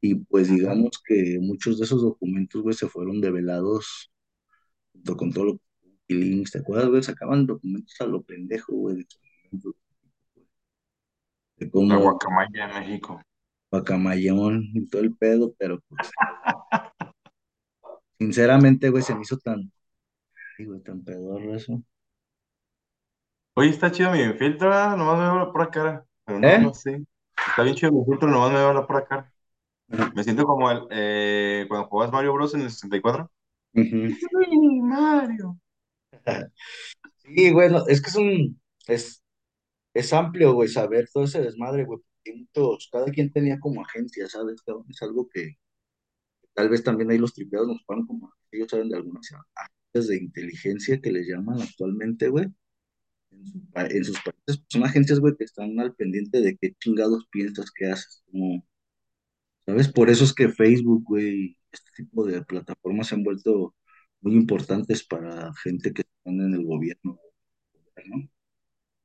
Y 0.01 0.15
pues 0.15 0.49
digamos 0.49 0.91
que 1.05 1.39
muchos 1.41 1.77
de 1.77 1.85
esos 1.85 2.01
documentos, 2.01 2.61
güey, 2.61 2.73
se 2.73 2.87
fueron 2.87 3.19
develados 3.21 4.11
junto 4.93 5.17
con 5.17 5.33
todo 5.33 5.45
lo 5.45 5.57
que 6.07 6.15
links, 6.15 6.51
¿te 6.51 6.59
acuerdas, 6.59 6.89
güey? 6.89 7.03
Sacaban 7.03 7.45
documentos 7.45 7.95
a 7.99 8.05
lo 8.05 8.21
pendejo, 8.23 8.73
güey, 8.75 8.97
de, 8.97 9.07
de 11.57 11.65
La 11.65 11.71
cómo 11.71 11.99
guacamaya 11.99 12.67
de 12.67 12.79
México. 12.79 13.21
Guacamayón 13.71 14.63
y 14.73 14.87
todo 14.87 15.01
el 15.03 15.15
pedo, 15.15 15.53
pero 15.57 15.79
pues 15.87 16.09
sinceramente, 18.17 18.89
güey, 18.89 19.03
se 19.03 19.15
me 19.15 19.21
hizo 19.21 19.37
tan, 19.37 19.71
güey, 20.59 20.81
tan 20.81 21.03
pedorro 21.03 21.55
eso. 21.55 21.83
Oye, 23.55 23.69
está 23.69 23.91
chido 23.91 24.11
mi 24.11 24.23
filtro, 24.33 24.69
nomás 24.97 25.17
me 25.17 25.25
veo 25.25 25.39
la 25.39 25.51
pura 25.51 25.69
cara, 25.69 26.05
pero 26.25 26.39
no, 26.39 26.47
¿Eh? 26.47 26.59
no 26.59 26.73
sé. 26.73 27.03
Está 27.47 27.63
bien 27.63 27.75
chido 27.75 27.91
mi 27.91 28.05
filtro, 28.05 28.29
nomás 28.29 28.51
me 28.51 28.57
veo 28.57 28.73
la 28.73 28.87
pura 28.87 29.05
cara. 29.05 29.33
Me 30.15 30.23
siento 30.23 30.45
como 30.45 30.69
el, 30.71 30.81
eh, 30.91 31.65
cuando 31.67 31.87
jugabas 31.87 32.13
Mario 32.13 32.33
Bros. 32.33 32.53
en 32.53 32.61
el 32.61 32.71
64. 32.71 33.31
Ujú. 33.73 34.09
Sí, 34.09 34.81
Mario. 34.81 35.59
Sí, 37.25 37.51
güey, 37.51 37.69
no, 37.71 37.87
es 37.87 38.01
que 38.01 38.09
es 38.09 38.15
un, 38.15 38.61
es, 38.87 39.23
es 39.93 40.13
amplio, 40.13 40.53
güey, 40.53 40.69
saber 40.69 41.09
todo 41.13 41.25
ese 41.25 41.41
desmadre, 41.41 41.85
güey. 41.85 41.99
porque 42.01 42.37
muchos- 42.39 42.89
cada 42.91 43.05
quien 43.07 43.31
tenía 43.33 43.59
como 43.59 43.81
agencia, 43.83 44.27
¿sabes? 44.29 44.63
Es 44.89 45.01
algo 45.03 45.29
que 45.29 45.57
tal 46.53 46.69
vez 46.69 46.83
también 46.83 47.11
ahí 47.11 47.17
los 47.17 47.33
tripeados 47.33 47.67
nos 47.67 47.83
pagan 47.85 48.05
como, 48.05 48.33
ellos 48.51 48.69
saben 48.69 48.89
de 48.89 48.97
algunas 48.97 49.27
agencias 49.55 50.07
de 50.09 50.17
inteligencia 50.23 51.01
que 51.01 51.11
les 51.11 51.27
llaman 51.27 51.61
actualmente, 51.61 52.29
güey. 52.29 52.47
En, 53.31 53.45
su 53.45 53.61
en 53.75 54.05
sus 54.05 54.15
países 54.21 54.41
pues, 54.45 54.63
son 54.69 54.83
agencias, 54.83 55.19
güey, 55.19 55.35
que 55.37 55.45
están 55.45 55.79
al 55.79 55.95
pendiente 55.95 56.41
de 56.41 56.57
qué 56.57 56.73
chingados 56.79 57.27
piensas 57.31 57.71
que 57.71 57.87
haces, 57.87 58.23
como, 58.31 58.63
¿sabes? 59.69 59.91
Por 59.91 60.09
eso 60.09 60.23
es 60.23 60.33
que 60.33 60.49
Facebook, 60.49 61.03
güey, 61.05 61.57
este 61.71 61.91
tipo 62.03 62.25
de 62.25 62.43
plataformas 62.43 63.07
se 63.07 63.15
han 63.15 63.23
vuelto 63.23 63.75
muy 64.21 64.35
importantes 64.35 65.03
para 65.05 65.53
gente 65.63 65.93
que 65.93 66.01
está 66.01 66.29
en 66.31 66.53
el 66.53 66.65
gobierno, 66.65 67.19
¿no? 68.07 68.29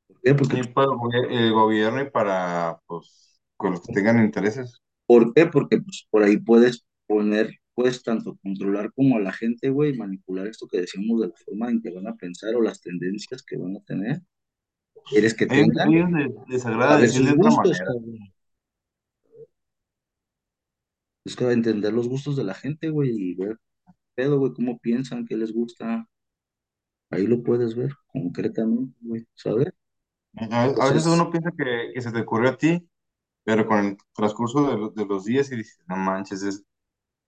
¿Por 0.08 0.20
qué? 0.22 0.34
Porque 0.34 0.60
Y 0.60 0.64
para 0.64 0.86
el 0.86 0.92
gobier- 0.98 1.32
el 1.32 1.52
gobierno 1.52 2.02
y 2.02 2.10
para, 2.10 2.80
pues, 2.86 3.40
con 3.56 3.72
los 3.72 3.82
que 3.82 3.92
tengan 3.92 4.24
intereses. 4.24 4.80
¿Por 5.06 5.32
qué? 5.34 5.46
Porque 5.46 5.78
pues, 5.80 6.06
por 6.10 6.22
ahí 6.22 6.38
puedes 6.38 6.86
poner 7.06 7.50
puedes 7.74 8.02
tanto 8.04 8.38
controlar 8.42 8.92
como 8.94 9.16
a 9.16 9.20
la 9.20 9.32
gente, 9.32 9.68
güey, 9.70 9.96
manipular 9.96 10.46
esto 10.46 10.68
que 10.70 10.80
decíamos 10.80 11.20
de 11.20 11.28
la 11.28 11.34
forma 11.44 11.70
en 11.70 11.82
que 11.82 11.90
van 11.92 12.06
a 12.06 12.14
pensar 12.16 12.54
o 12.54 12.62
las 12.62 12.80
tendencias 12.80 13.42
que 13.42 13.56
van 13.56 13.76
a 13.76 13.80
tener, 13.80 14.22
quieres 15.10 15.34
que 15.34 15.46
A 15.48 15.54
ellos, 15.54 15.78
a 15.80 15.86
tengan, 15.86 15.88
ellos 15.88 16.10
les, 16.12 16.30
les 16.48 16.66
agrada 16.66 16.98
saber 16.98 17.00
decir 17.00 17.22
sus 17.22 17.26
de 17.26 17.32
otra 17.32 17.50
gustos, 17.50 17.52
manera. 17.52 17.84
cabrón. 17.86 18.33
Es 21.24 21.36
que 21.36 21.50
entender 21.50 21.92
los 21.92 22.08
gustos 22.08 22.36
de 22.36 22.44
la 22.44 22.54
gente, 22.54 22.90
güey, 22.90 23.10
y 23.12 23.34
ver, 23.34 23.58
pedo, 24.14 24.38
güey, 24.40 24.52
cómo 24.54 24.78
piensan, 24.80 25.26
qué 25.26 25.36
les 25.36 25.52
gusta. 25.54 26.08
Ahí 27.10 27.26
lo 27.26 27.42
puedes 27.42 27.74
ver 27.74 27.92
concretamente, 28.08 28.94
güey, 29.00 29.26
¿sabes? 29.34 29.68
A, 30.50 30.64
a 30.64 30.86
veces 30.90 31.06
Entonces, 31.06 31.06
uno 31.06 31.30
piensa 31.30 31.50
que, 31.56 31.92
que 31.94 32.00
se 32.02 32.12
te 32.12 32.20
ocurrió 32.20 32.50
a 32.50 32.56
ti, 32.58 32.88
pero 33.44 33.66
con 33.66 33.80
el 33.86 33.98
transcurso 34.14 34.68
de, 34.70 34.78
lo- 34.78 34.90
de 34.90 35.06
los 35.06 35.24
días 35.26 35.52
y 35.52 35.56
dices, 35.58 35.80
no 35.88 35.96
manches, 35.96 36.42
es, 36.44 36.64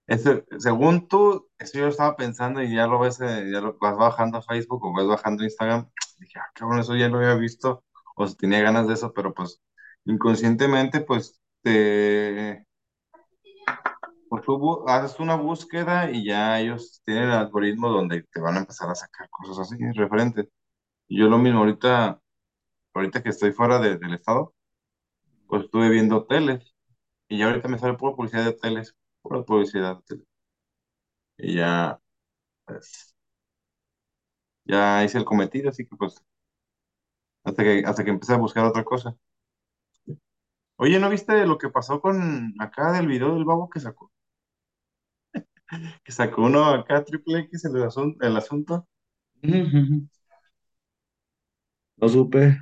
ese- 0.08 0.44
según 0.58 1.08
tú, 1.08 1.48
eso 1.58 1.78
yo 1.78 1.84
lo 1.86 1.90
estaba 1.90 2.16
pensando 2.16 2.62
y 2.62 2.74
ya 2.76 2.88
lo 2.88 3.00
ves, 3.00 3.20
eh, 3.22 3.50
ya 3.52 3.62
lo 3.62 3.78
vas 3.80 3.96
bajando 3.98 4.38
a 4.38 4.42
Facebook 4.42 4.84
o 4.86 4.94
vas 4.94 5.06
bajando 5.08 5.42
a 5.42 5.46
Instagram, 5.46 5.90
dije, 6.18 6.40
ah, 6.40 6.50
cabrón, 6.54 6.80
eso 6.80 6.96
ya 6.96 7.08
lo 7.10 7.18
había 7.18 7.36
visto, 7.36 7.84
o 8.16 8.28
si 8.28 8.36
tenía 8.36 8.62
ganas 8.62 8.88
de 8.88 8.94
eso, 8.94 9.14
pero 9.14 9.34
pues 9.34 9.62
inconscientemente, 10.06 11.02
pues 11.02 11.40
te, 11.62 12.65
pues 14.28 14.42
tú 14.44 14.88
haces 14.88 15.18
una 15.20 15.36
búsqueda 15.36 16.10
y 16.10 16.24
ya 16.26 16.60
ellos 16.60 17.02
tienen 17.04 17.24
el 17.24 17.32
algoritmo 17.32 17.88
donde 17.90 18.22
te 18.24 18.40
van 18.40 18.56
a 18.56 18.58
empezar 18.60 18.90
a 18.90 18.94
sacar 18.94 19.28
cosas 19.30 19.60
así, 19.60 19.76
referentes. 19.92 20.48
Y 21.08 21.20
yo 21.20 21.28
lo 21.28 21.38
mismo 21.38 21.60
ahorita, 21.60 22.20
ahorita 22.94 23.22
que 23.22 23.30
estoy 23.30 23.52
fuera 23.52 23.78
de- 23.80 23.98
del 23.98 24.14
estado, 24.14 24.54
pues 25.48 25.64
estuve 25.64 25.90
viendo 25.90 26.18
hoteles 26.18 26.74
y 27.28 27.38
ya 27.38 27.46
ahorita 27.48 27.68
me 27.68 27.78
sale 27.78 27.94
pura 27.98 28.16
publicidad 28.16 28.44
de 28.44 28.50
hoteles, 28.50 28.96
pura 29.22 29.42
publicidad 29.44 29.92
de 29.94 29.98
hoteles. 30.00 30.26
Y 31.38 31.54
ya, 31.56 31.98
pues, 32.66 33.14
ya 34.64 35.02
hice 35.04 35.18
el 35.18 35.24
cometido, 35.24 35.70
así 35.70 35.86
que 35.86 35.96
pues 35.96 36.22
hasta 37.44 37.62
que, 37.64 37.82
hasta 37.86 38.04
que 38.04 38.10
empecé 38.10 38.34
a 38.34 38.38
buscar 38.38 38.64
otra 38.66 38.84
cosa. 38.84 39.16
Oye, 40.76 40.98
¿no 40.98 41.10
viste 41.10 41.44
lo 41.46 41.58
que 41.58 41.68
pasó 41.68 42.00
con 42.00 42.54
acá 42.58 42.92
del 42.92 43.06
video 43.08 43.34
del 43.34 43.44
babo 43.44 43.68
que 43.68 43.78
sacó? 43.80 44.10
Que 46.04 46.12
sacó 46.12 46.42
uno 46.42 46.64
acá 46.66 47.04
triple 47.04 47.40
X 47.40 47.64
el 47.66 47.82
asunto, 47.84 48.26
el 48.26 48.36
asunto, 48.36 48.86
no 51.98 52.08
supe. 52.08 52.58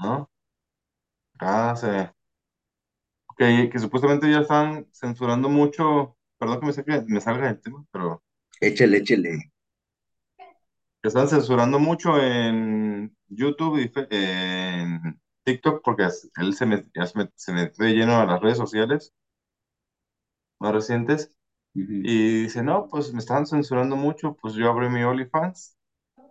¿no? 0.00 0.28
Ah, 1.40 1.74
se, 1.76 2.12
que, 3.36 3.70
que 3.70 3.78
supuestamente 3.78 4.30
ya 4.30 4.40
están 4.40 4.86
censurando 4.92 5.48
mucho, 5.48 6.16
perdón 6.38 6.60
que 6.60 6.66
me, 6.66 6.72
saque- 6.72 7.04
me 7.06 7.20
salga 7.20 7.46
del 7.46 7.60
tema, 7.60 7.84
pero 7.92 8.22
échele. 8.98 9.34
que 11.02 11.08
están 11.08 11.28
censurando 11.28 11.78
mucho 11.78 12.20
en 12.20 13.16
YouTube 13.28 13.78
y 13.78 13.88
fe- 13.88 14.08
en 14.10 15.20
TikTok 15.44 15.82
porque 15.84 16.04
es- 16.06 16.30
él 16.36 16.54
se, 16.54 16.66
met- 16.66 16.90
ya 16.94 17.06
se, 17.06 17.18
met- 17.18 17.32
se 17.36 17.52
metió 17.52 17.84
de 17.86 17.92
lleno 17.94 18.16
a 18.20 18.26
las 18.26 18.40
redes 18.40 18.58
sociales 18.58 19.12
más 20.60 20.72
recientes. 20.72 21.32
Ujú, 21.74 21.98
y 22.02 22.44
dice, 22.44 22.62
no, 22.62 22.88
pues 22.88 23.12
me 23.12 23.20
están 23.20 23.46
censurando 23.46 23.96
mucho, 23.96 24.36
pues 24.40 24.54
yo 24.54 24.70
abrí 24.70 24.88
mi 24.90 25.04
OnlyFans 25.04 25.76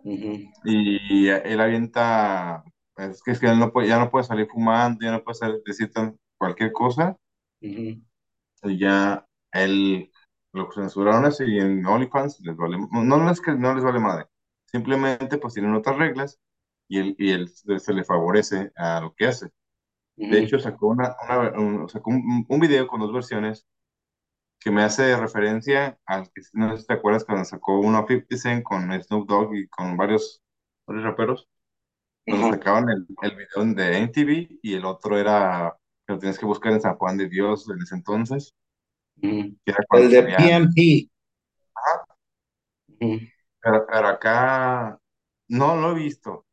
ujú, 0.04 0.32
y 0.64 1.28
él 1.28 1.60
avienta, 1.60 2.64
es 2.96 3.22
que, 3.22 3.32
es 3.32 3.40
que 3.40 3.46
él 3.48 3.58
no 3.58 3.72
puede, 3.72 3.88
ya 3.88 3.98
no 3.98 4.10
puede 4.10 4.24
salir 4.24 4.48
fumando, 4.48 5.04
ya 5.04 5.12
no 5.12 5.22
puede 5.24 5.36
salir- 5.38 5.62
decir 5.64 5.90
tan- 5.92 6.18
cualquier 6.38 6.72
cosa. 6.72 7.16
Ujú, 7.62 8.00
y 8.62 8.78
ya 8.78 9.26
él 9.52 10.10
lo 10.52 10.70
censuraron 10.72 11.24
así 11.24 11.44
y 11.44 11.58
en 11.60 11.84
OnlyFans 11.86 12.40
les 12.40 12.56
vale, 12.56 12.78
no, 12.78 13.02
no 13.18 13.30
es 13.30 13.40
que 13.40 13.52
no 13.52 13.74
les 13.74 13.84
vale 13.84 14.00
madre, 14.00 14.26
simplemente 14.66 15.38
pues 15.38 15.54
tienen 15.54 15.74
otras 15.74 15.96
reglas 15.98 16.38
y 16.88 16.98
él, 16.98 17.16
y 17.18 17.30
él 17.32 17.48
se 17.48 17.92
le 17.92 18.04
favorece 18.04 18.72
a 18.76 19.00
lo 19.00 19.14
que 19.14 19.26
hace. 19.26 19.50
De 20.30 20.40
hecho, 20.40 20.58
sacó, 20.60 20.88
una, 20.88 21.16
una- 21.28 21.52
un, 21.60 21.88
sacó 21.90 22.10
un, 22.10 22.46
un 22.48 22.60
video 22.60 22.86
con 22.88 23.00
dos 23.00 23.12
versiones 23.12 23.66
que 24.60 24.70
me 24.70 24.82
hace 24.82 25.16
referencia 25.16 25.98
al 26.04 26.30
que, 26.32 26.42
no 26.52 26.72
sé 26.72 26.82
si 26.82 26.86
te 26.86 26.94
acuerdas, 26.94 27.24
cuando 27.24 27.44
sacó 27.44 27.78
uno 27.78 27.98
a 27.98 28.06
50 28.06 28.36
Cent 28.36 28.64
con 28.64 28.90
Snoop 29.02 29.28
Dogg 29.28 29.54
y 29.54 29.68
con 29.68 29.96
varios, 29.96 30.42
varios 30.86 31.04
raperos, 31.04 31.48
cuando 32.26 32.46
ajá, 32.46 32.56
sacaban 32.56 32.88
el, 32.90 33.06
el 33.22 33.36
video 33.36 33.74
de 33.74 33.98
MTV 33.98 34.58
y 34.62 34.74
el 34.74 34.84
otro 34.84 35.18
era, 35.18 35.76
que 36.06 36.12
lo 36.12 36.18
tienes 36.18 36.38
que 36.38 36.46
buscar 36.46 36.72
en 36.72 36.80
San 36.80 36.96
Juan 36.96 37.16
de 37.16 37.28
Dios 37.28 37.68
en 37.70 37.80
ese 37.82 37.94
entonces, 37.94 38.54
El 39.20 40.10
de. 40.10 40.22
PMP. 40.36 41.10
Pero, 43.60 43.86
pero 43.86 44.08
acá 44.08 44.98
no 45.48 45.76
lo 45.76 45.92
he 45.92 45.94
visto, 45.94 46.46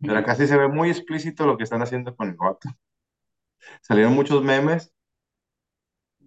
pero 0.00 0.18
acá 0.18 0.34
sí 0.34 0.46
se 0.46 0.56
ve 0.56 0.68
muy 0.68 0.90
explícito 0.90 1.46
lo 1.46 1.56
que 1.56 1.64
están 1.64 1.82
haciendo 1.82 2.14
con 2.14 2.28
el 2.28 2.34
vato. 2.34 2.68
Salieron 3.80 4.14
muchos 4.14 4.42
memes 4.42 4.92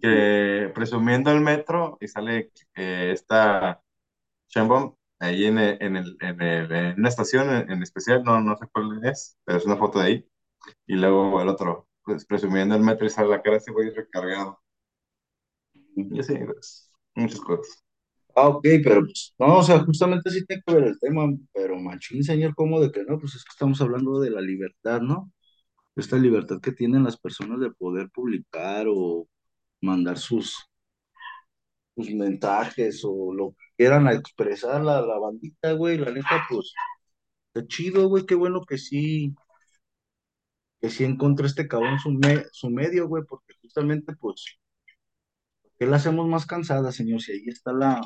que 0.00 0.70
presumiendo 0.74 1.30
el 1.32 1.40
metro 1.40 1.98
y 2.00 2.08
sale 2.08 2.52
eh, 2.74 3.10
esta 3.12 3.82
Chambon 4.48 4.96
ahí 5.20 5.46
en, 5.46 5.58
el, 5.58 5.78
en, 5.82 5.96
el, 5.96 6.16
en, 6.20 6.42
el, 6.42 6.72
en 6.72 7.00
una 7.00 7.08
estación 7.10 7.50
en, 7.50 7.70
en 7.70 7.82
especial, 7.82 8.22
no, 8.24 8.40
no 8.40 8.56
sé 8.56 8.66
cuál 8.72 9.00
es, 9.04 9.38
pero 9.44 9.58
es 9.58 9.66
una 9.66 9.76
foto 9.76 10.00
de 10.00 10.06
ahí. 10.06 10.28
Y 10.86 10.96
luego 10.96 11.40
el 11.42 11.48
otro, 11.48 11.88
pues, 12.04 12.26
presumiendo 12.26 12.74
el 12.76 12.82
metro 12.82 13.06
y 13.06 13.10
sale 13.10 13.28
la 13.30 13.42
cara 13.42 13.58
ese 13.58 13.72
güey 13.72 13.90
recargado. 13.90 14.60
Y 15.96 16.20
así, 16.20 16.34
pues, 16.44 16.90
muchas 17.14 17.40
cosas. 17.40 17.82
Ah, 18.34 18.48
ok, 18.48 18.64
pero 18.84 19.00
pues, 19.02 19.34
no, 19.38 19.58
o 19.58 19.62
sea, 19.62 19.78
justamente 19.80 20.30
sí 20.30 20.44
tiene 20.44 20.62
que 20.66 20.74
ver 20.74 20.84
el 20.84 20.98
tema, 21.00 21.22
pero 21.54 21.76
machín, 21.78 22.22
señor, 22.22 22.54
¿cómo 22.54 22.80
de 22.80 22.92
que 22.92 23.02
no? 23.04 23.18
Pues 23.18 23.34
es 23.34 23.44
que 23.44 23.50
estamos 23.52 23.80
hablando 23.80 24.20
de 24.20 24.30
la 24.30 24.42
libertad, 24.42 25.00
¿no? 25.00 25.32
Esta 25.96 26.18
libertad 26.18 26.60
que 26.62 26.72
tienen 26.72 27.04
las 27.04 27.18
personas 27.18 27.60
de 27.60 27.70
poder 27.72 28.10
publicar 28.10 28.86
o 28.90 29.28
mandar 29.80 30.18
sus, 30.18 30.54
sus 31.94 32.10
mensajes 32.14 33.02
o 33.04 33.32
lo 33.34 33.50
que 33.52 33.56
quieran 33.78 34.06
a 34.06 34.12
expresar 34.14 34.82
la, 34.84 35.00
la 35.02 35.18
bandita, 35.18 35.72
güey, 35.72 35.98
la 35.98 36.10
neta, 36.12 36.44
pues, 36.48 36.72
está 37.54 37.66
chido, 37.68 38.08
güey, 38.08 38.26
qué 38.26 38.34
bueno 38.36 38.62
que 38.66 38.78
sí, 38.78 39.34
que 40.80 40.88
sí 40.90 41.04
encontró 41.04 41.46
este 41.46 41.68
cabrón 41.68 41.98
su, 41.98 42.10
me- 42.12 42.46
su 42.52 42.70
medio, 42.70 43.08
güey, 43.08 43.24
porque 43.28 43.52
justamente, 43.60 44.14
pues, 44.16 44.58
¿qué 45.78 45.86
la 45.86 45.96
hacemos 45.96 46.26
más 46.28 46.46
cansada, 46.46 46.92
señor? 46.92 47.20
Si 47.20 47.32
ahí 47.32 47.44
está 47.48 47.72
la, 47.72 48.00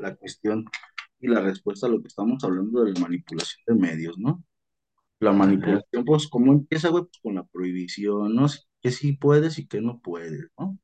la 0.00 0.16
cuestión 0.16 0.64
y 1.20 1.28
la 1.28 1.40
respuesta 1.40 1.86
a 1.86 1.90
lo 1.90 2.00
que 2.02 2.08
estamos 2.08 2.42
hablando 2.44 2.84
de 2.84 2.92
la 2.94 3.00
manipulación 3.00 3.62
de 3.66 3.74
medios, 3.74 4.18
¿no? 4.18 4.44
La 5.20 5.32
manipulación, 5.32 6.04
pues, 6.06 6.28
¿cómo 6.28 6.52
empieza, 6.52 6.90
güey? 6.90 7.04
Pues 7.04 7.20
con 7.22 7.36
la 7.36 7.44
prohibición, 7.44 8.36
¿no? 8.36 8.46
Que 8.82 8.90
sí 8.92 9.14
puedes 9.14 9.58
y 9.58 9.66
que 9.68 9.80
no 9.80 10.00
puedes, 10.00 10.48
¿no? 10.58 10.78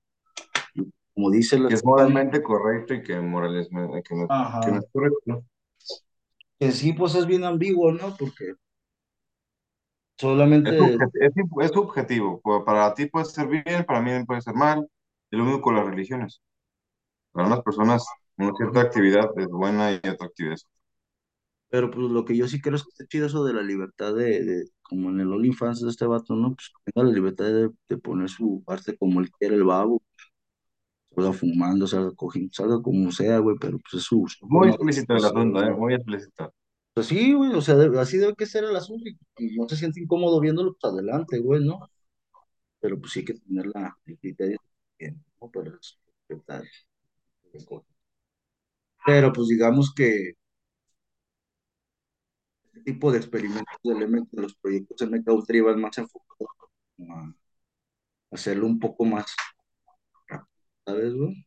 Como 1.16 1.30
dice 1.32 1.58
la 1.58 1.68
Que 1.68 1.74
es 1.74 1.84
moralmente 1.84 2.42
correcto 2.42 2.94
y 2.94 3.02
que, 3.02 3.20
morales, 3.20 3.68
que, 3.68 4.14
no, 4.14 4.32
que 4.60 4.70
no 4.72 4.78
es 4.78 4.86
correcto. 4.92 5.44
Que 6.60 6.70
sí, 6.70 6.92
pues 6.92 7.14
es 7.14 7.26
bien 7.26 7.44
ambiguo, 7.44 7.92
¿no? 7.92 8.14
Porque 8.14 8.56
Es, 10.64 10.74
solamente, 10.74 10.76
subje- 10.76 11.08
es, 11.14 11.32
es 11.62 11.70
subjetivo. 11.72 12.40
Para 12.64 12.92
ti 12.94 13.06
puede 13.06 13.24
ser 13.26 13.46
bien, 13.48 13.84
para 13.86 14.00
mí 14.00 14.24
puede 14.24 14.40
ser 14.42 14.54
mal. 14.54 14.88
Es 15.30 15.38
lo 15.38 15.44
mismo 15.44 15.60
con 15.60 15.76
las 15.76 15.86
religiones. 15.86 16.40
Para 17.32 17.48
unas 17.48 17.62
personas, 17.62 18.06
una 18.38 18.52
cierta 18.56 18.82
actividad 18.82 19.30
es 19.38 19.48
buena 19.48 19.92
y 19.92 19.96
otra 20.08 20.26
actividad 20.28 20.54
es 20.56 20.66
pero 21.68 21.90
pues 21.90 22.10
lo 22.10 22.24
que 22.24 22.36
yo 22.36 22.46
sí 22.48 22.60
creo 22.60 22.76
es 22.76 22.82
que 22.84 22.90
está 22.90 23.06
chido 23.06 23.26
eso 23.26 23.44
de 23.44 23.52
la 23.54 23.62
libertad 23.62 24.14
de, 24.14 24.44
de- 24.44 24.64
como 24.82 25.10
en 25.10 25.20
el 25.20 25.32
OnlyFans 25.32 25.80
de 25.82 25.90
este 25.90 26.06
vato, 26.06 26.34
¿no? 26.36 26.54
Pues 26.54 26.70
que 26.84 26.92
tenga 26.92 27.08
la 27.08 27.14
libertad 27.14 27.46
de, 27.46 27.70
de 27.88 27.98
poner 27.98 28.28
su 28.30 28.62
parte 28.64 28.96
como 28.96 29.20
él 29.20 29.30
quiere 29.32 29.56
el 29.56 29.64
babo, 29.64 30.02
salga 31.16 31.32
fumando, 31.32 31.86
salga 31.88 32.12
cogiendo, 32.16 32.52
salga 32.54 32.82
como 32.82 33.10
sea, 33.12 33.38
güey, 33.40 33.56
pero 33.60 33.78
pues 33.80 33.94
es 33.94 34.02
su, 34.04 34.26
muy 34.42 34.68
explícito 34.68 35.14
el 35.16 35.24
asunto, 35.24 35.62
¿eh? 35.64 35.72
Muy 35.74 35.94
explícito. 35.94 36.52
Pues 36.94 37.08
sí, 37.08 37.32
güey, 37.34 37.52
o 37.54 37.60
sea, 37.60 37.74
de- 37.76 37.98
así 38.00 38.18
debe 38.18 38.34
que 38.36 38.46
ser 38.46 38.64
el 38.64 38.76
asunto 38.76 39.04
y, 39.08 39.18
y 39.38 39.56
no 39.58 39.68
se 39.68 39.76
siente 39.76 40.00
incómodo 40.00 40.40
viéndolo, 40.40 40.76
pues 40.80 40.92
adelante, 40.92 41.38
güey, 41.40 41.64
¿no? 41.64 41.80
Pero 42.80 42.98
pues 43.00 43.12
sí 43.12 43.20
hay 43.20 43.24
que 43.26 43.34
tener 43.34 43.66
la, 43.66 43.96
el 44.06 44.18
criterio 44.18 44.58
bien, 44.98 45.24
¿no? 45.40 45.50
Para 45.50 45.72
respetar. 45.72 46.64
Pero 49.06 49.32
pues 49.32 49.48
digamos 49.48 49.92
que 49.94 50.34
este 52.64 52.80
tipo 52.92 53.10
de 53.10 53.18
experimentos 53.18 53.76
de 53.82 53.92
elementos 53.92 54.30
de 54.32 54.42
los 54.42 54.54
proyectos 54.56 55.00
MK 55.02 55.32
Ultra 55.32 55.56
iban 55.56 55.80
más 55.80 55.98
enfocados 55.98 56.50
a 57.08 57.32
hacerlo 58.30 58.66
un 58.66 58.78
poco 58.80 59.04
más 59.04 59.26
¿sabes, 60.86 61.12
güey? 61.14 61.46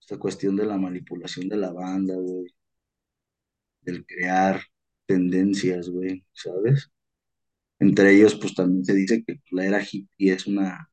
Esta 0.00 0.18
cuestión 0.18 0.56
de 0.56 0.66
la 0.66 0.78
manipulación 0.78 1.48
de 1.48 1.56
la 1.58 1.72
banda, 1.72 2.14
güey, 2.16 2.46
del 3.82 4.04
crear 4.06 4.62
tendencias, 5.06 5.88
güey, 5.88 6.24
¿sabes? 6.32 6.90
Entre 7.80 8.14
ellos, 8.16 8.36
pues 8.36 8.54
también 8.54 8.84
se 8.84 8.94
dice 8.94 9.24
que 9.24 9.40
la 9.52 9.66
era 9.66 9.82
hippie 9.82 10.32
es 10.34 10.46
una, 10.46 10.90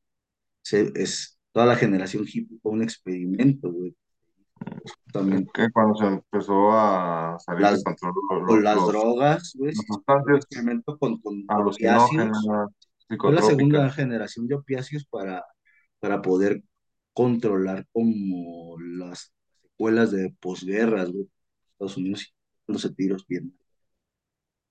es 0.71 1.39
toda 1.51 1.65
la 1.67 1.75
generación 1.75 2.25
hippie 2.27 2.59
fue 2.61 2.73
un 2.73 2.83
experimento, 2.83 3.71
güey. 3.71 3.95
Justamente 4.83 5.49
que 5.53 5.71
cuando 5.71 5.95
se 5.95 6.05
empezó 6.05 6.71
a 6.73 7.37
salir 7.39 7.67
de 7.69 7.71
las, 7.71 7.83
control 7.83 8.13
lo- 8.29 8.45
con 8.47 8.63
las 8.63 8.75
los, 8.75 8.87
drogas, 8.87 9.53
güey, 9.55 9.73
un 10.25 10.35
experimento 10.35 10.97
con, 10.97 11.21
con 11.21 11.43
opiáceos. 11.55 12.37
alucinógenas, 12.37 12.45
Fue 13.17 13.33
la 13.33 13.41
segunda 13.41 13.89
generación 13.91 14.47
de 14.47 14.55
opiáceos 14.55 15.05
para, 15.05 15.43
para 15.99 16.21
poder 16.21 16.63
controlar 17.15 17.87
como 17.93 18.77
las 18.81 19.33
secuelas 19.63 20.11
de 20.11 20.35
posguerras, 20.41 21.11
güey, 21.11 21.29
Estados 21.73 21.97
Unidos 21.97 22.35
y 22.67 22.73
los 22.73 22.95
tiros 22.95 23.27
bien, 23.27 23.53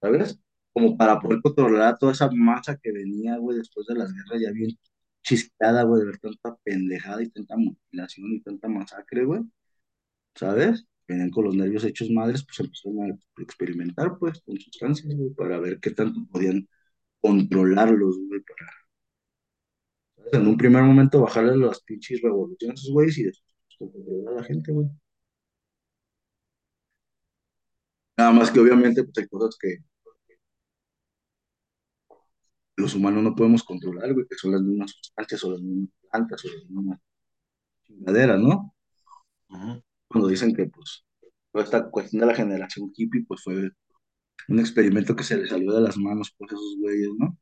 ¿sabes? 0.00 0.38
Como 0.72 0.96
para 0.96 1.20
poder 1.20 1.40
controlar 1.42 1.98
toda 1.98 2.12
esa 2.12 2.30
masa 2.30 2.76
que 2.82 2.92
venía, 2.92 3.36
güey, 3.38 3.58
después 3.58 3.86
de 3.86 3.94
las 3.96 4.12
guerras 4.12 4.40
ya 4.42 4.50
bien 4.52 4.76
chisqueada, 5.22 5.84
güey, 5.84 6.00
de 6.02 6.06
ver 6.06 6.18
tanta 6.18 6.56
pendejada 6.64 7.22
y 7.22 7.30
tanta 7.30 7.56
mutilación 7.56 8.32
y 8.32 8.40
tanta 8.42 8.68
masacre, 8.68 9.24
güey, 9.24 9.42
¿sabes? 10.34 10.86
Venían 11.08 11.30
con 11.30 11.44
los 11.46 11.56
nervios 11.56 11.84
hechos 11.84 12.10
madres, 12.10 12.44
pues 12.44 12.60
empezaron 12.60 13.12
a 13.12 13.42
experimentar, 13.42 14.18
pues, 14.18 14.40
con 14.42 14.58
sustancias, 14.58 15.14
para 15.36 15.58
ver 15.60 15.80
qué 15.80 15.90
tanto 15.90 16.20
podían 16.30 16.68
controlarlos, 17.20 18.18
güey, 18.28 18.40
para, 18.42 18.72
En 20.32 20.46
un 20.46 20.56
primer 20.56 20.82
momento 20.82 21.20
bajarle 21.20 21.56
las 21.56 21.80
pinches 21.82 22.20
revoluciones 22.22 22.80
a 22.80 22.82
esos 22.82 22.92
güeyes 22.92 23.18
y 23.18 23.24
después 23.24 23.54
pues, 23.78 23.92
a 24.28 24.30
la 24.32 24.44
gente, 24.44 24.72
güey. 24.72 24.88
Nada 28.16 28.32
más 28.32 28.50
que 28.50 28.60
obviamente, 28.60 29.02
pues 29.04 29.18
hay 29.18 29.28
cosas 29.28 29.56
que 29.60 29.78
los 32.76 32.94
humanos 32.94 33.22
no 33.22 33.34
podemos 33.34 33.62
controlar, 33.64 34.12
güey, 34.12 34.26
que 34.28 34.36
son 34.36 34.52
las 34.52 34.62
mismas 34.62 34.92
sustancias 34.92 35.44
o 35.44 35.52
las 35.52 35.60
mismas 35.60 35.90
plantas 36.10 36.44
o 36.44 36.48
las 36.48 36.66
mismas 36.70 37.00
chingaderas, 37.84 38.40
¿no? 38.40 38.74
Cuando 40.08 40.28
dicen 40.28 40.54
que, 40.54 40.66
pues, 40.66 41.04
toda 41.52 41.64
esta 41.64 41.90
cuestión 41.90 42.20
de 42.20 42.26
la 42.26 42.34
generación 42.34 42.92
hippie, 42.96 43.24
pues 43.26 43.42
fue 43.42 43.70
un 44.48 44.58
experimento 44.60 45.16
que 45.16 45.24
se 45.24 45.36
les 45.38 45.50
salió 45.50 45.72
de 45.72 45.82
las 45.82 45.96
manos, 45.96 46.34
pues, 46.38 46.52
esos 46.52 46.76
güeyes, 46.80 47.10
¿no? 47.18 47.38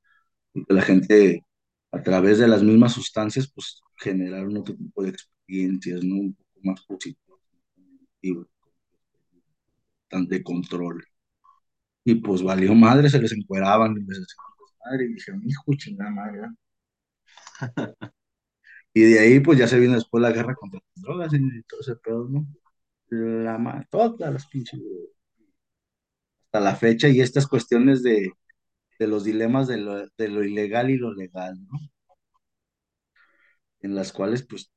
Y 0.55 0.65
que 0.65 0.75
la 0.75 0.83
gente, 0.83 1.47
a 1.93 2.03
través 2.03 2.39
de 2.39 2.49
las 2.49 2.63
mismas 2.63 2.93
sustancias, 2.95 3.51
pues, 3.55 3.81
generaron 3.97 4.57
otro 4.57 4.75
tipo 4.75 5.03
de 5.03 5.11
experiencias, 5.11 6.03
¿no? 6.05 6.17
Un 6.17 6.35
poco 6.35 6.61
más 6.65 6.81
positivas, 6.87 7.39
de 10.11 10.43
control. 10.43 11.05
Y 12.05 12.17
pues 12.17 12.43
valió 12.43 12.75
madre, 12.75 13.09
se 13.11 13.21
les 13.21 13.33
encueraban 13.33 13.93
y 13.97 14.01
les 14.01 14.19
hacían 14.19 14.47
madre, 14.85 15.05
y 15.07 15.15
dijeron, 15.15 15.43
hijo, 15.47 15.73
chingada 15.77 16.11
madre. 16.11 16.41
Y 18.95 19.03
de 19.03 19.21
ahí, 19.21 19.41
pues 19.41 19.59
ya 19.59 19.67
se 19.69 19.79
vino 19.79 19.95
después 19.95 20.23
la 20.23 20.33
guerra 20.33 20.55
contra 20.55 20.81
las 20.95 21.03
drogas 21.03 21.33
y 21.35 21.63
todo 21.63 21.81
ese 21.81 21.97
pedo, 21.97 22.29
¿no? 22.29 22.47
La 23.11 23.87
todas 23.91 24.33
las 24.33 24.47
pinches, 24.47 24.81
hasta 26.45 26.61
la 26.61 26.77
fecha, 26.77 27.09
y 27.09 27.21
estas 27.21 27.47
cuestiones 27.47 28.03
de, 28.03 28.33
de 28.99 29.07
los 29.09 29.25
dilemas 29.25 29.69
de 29.69 29.79
lo, 29.79 30.07
de 30.07 30.29
lo 30.29 30.45
ilegal 30.45 30.91
y 30.91 30.99
lo 30.99 31.13
legal, 31.15 31.59
¿no? 31.67 31.79
En 33.81 33.95
las 33.95 34.13
cuales, 34.15 34.47
pues, 34.47 34.71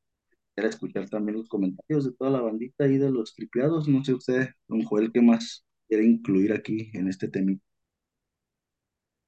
quisiera 0.50 0.70
escuchar 0.70 1.10
también 1.10 1.38
los 1.40 1.50
comentarios 1.50 2.06
de 2.06 2.14
toda 2.14 2.32
la 2.32 2.42
bandita 2.42 2.86
ahí 2.86 2.98
de 2.98 3.12
los 3.12 3.34
tripeados. 3.36 3.88
No 3.88 4.04
sé 4.04 4.14
usted, 4.14 4.50
don 4.68 4.84
Joel, 4.84 5.12
qué 5.14 5.22
más 5.22 5.66
quiere 5.88 6.06
incluir 6.06 6.54
aquí 6.54 6.92
en 6.94 7.08
este 7.10 7.30
tema. 7.30 7.54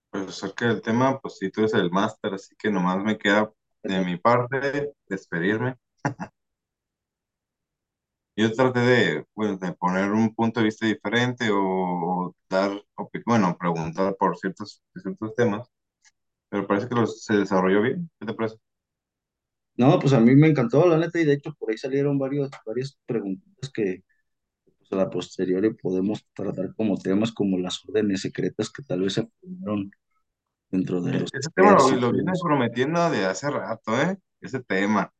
Pues 0.09 0.27
acerca 0.29 0.67
del 0.67 0.81
tema, 0.81 1.19
pues 1.19 1.37
sí, 1.39 1.49
tú 1.51 1.61
eres 1.61 1.73
el 1.73 1.91
máster, 1.91 2.33
así 2.33 2.55
que 2.57 2.69
nomás 2.71 3.03
me 3.03 3.17
queda 3.17 3.51
de 3.83 4.03
mi 4.05 4.17
parte 4.17 4.93
despedirme. 5.07 5.75
Yo 8.37 8.53
traté 8.53 8.81
de, 8.81 9.25
pues, 9.35 9.59
de 9.61 9.73
poner 9.73 10.11
un 10.13 10.33
punto 10.35 10.61
de 10.61 10.65
vista 10.67 10.87
diferente 10.87 11.49
o, 11.53 12.35
dar, 12.49 12.71
bueno, 13.27 13.57
preguntar 13.59 14.15
por 14.17 14.37
ciertos, 14.37 14.83
ciertos 14.95 15.35
temas, 15.35 15.69
pero 16.49 16.67
parece 16.67 16.89
que 16.89 16.95
los- 16.95 17.23
se 17.25 17.35
desarrolló 17.37 17.81
bien. 17.83 18.09
¿Qué 18.19 18.27
te 18.27 18.33
parece? 18.35 18.57
No, 19.77 19.99
pues 19.99 20.13
a 20.13 20.19
mí 20.19 20.35
me 20.35 20.47
encantó, 20.47 20.87
la 20.87 20.97
neta, 20.97 21.19
y 21.19 21.25
de 21.25 21.33
hecho 21.33 21.53
por 21.53 21.69
ahí 21.69 21.77
salieron 21.77 22.17
varios, 22.17 22.49
varias 22.65 22.97
preguntas 23.05 23.69
que 23.73 24.03
pues, 24.79 24.91
a 24.93 24.97
la 24.97 25.09
posteriori 25.09 25.73
podemos 25.75 26.25
tratar 26.35 26.75
como 26.75 26.97
temas 26.97 27.31
como 27.33 27.59
las 27.59 27.83
órdenes 27.89 28.21
secretas 28.21 28.71
que 28.71 28.83
tal 28.83 29.01
vez 29.01 29.13
se 29.15 29.27
formaron 29.41 29.91
dentro 30.71 31.01
de 31.01 31.13
Eh, 31.13 31.17
los 31.17 31.31
Ese 31.33 31.49
tema 31.55 31.71
lo, 31.73 31.91
lo 31.95 32.11
viene 32.13 32.31
prometiendo 32.41 33.09
de 33.09 33.25
hace 33.25 33.49
rato, 33.49 33.99
¿eh? 34.01 34.17
Ese 34.41 34.61
tema. 34.61 35.11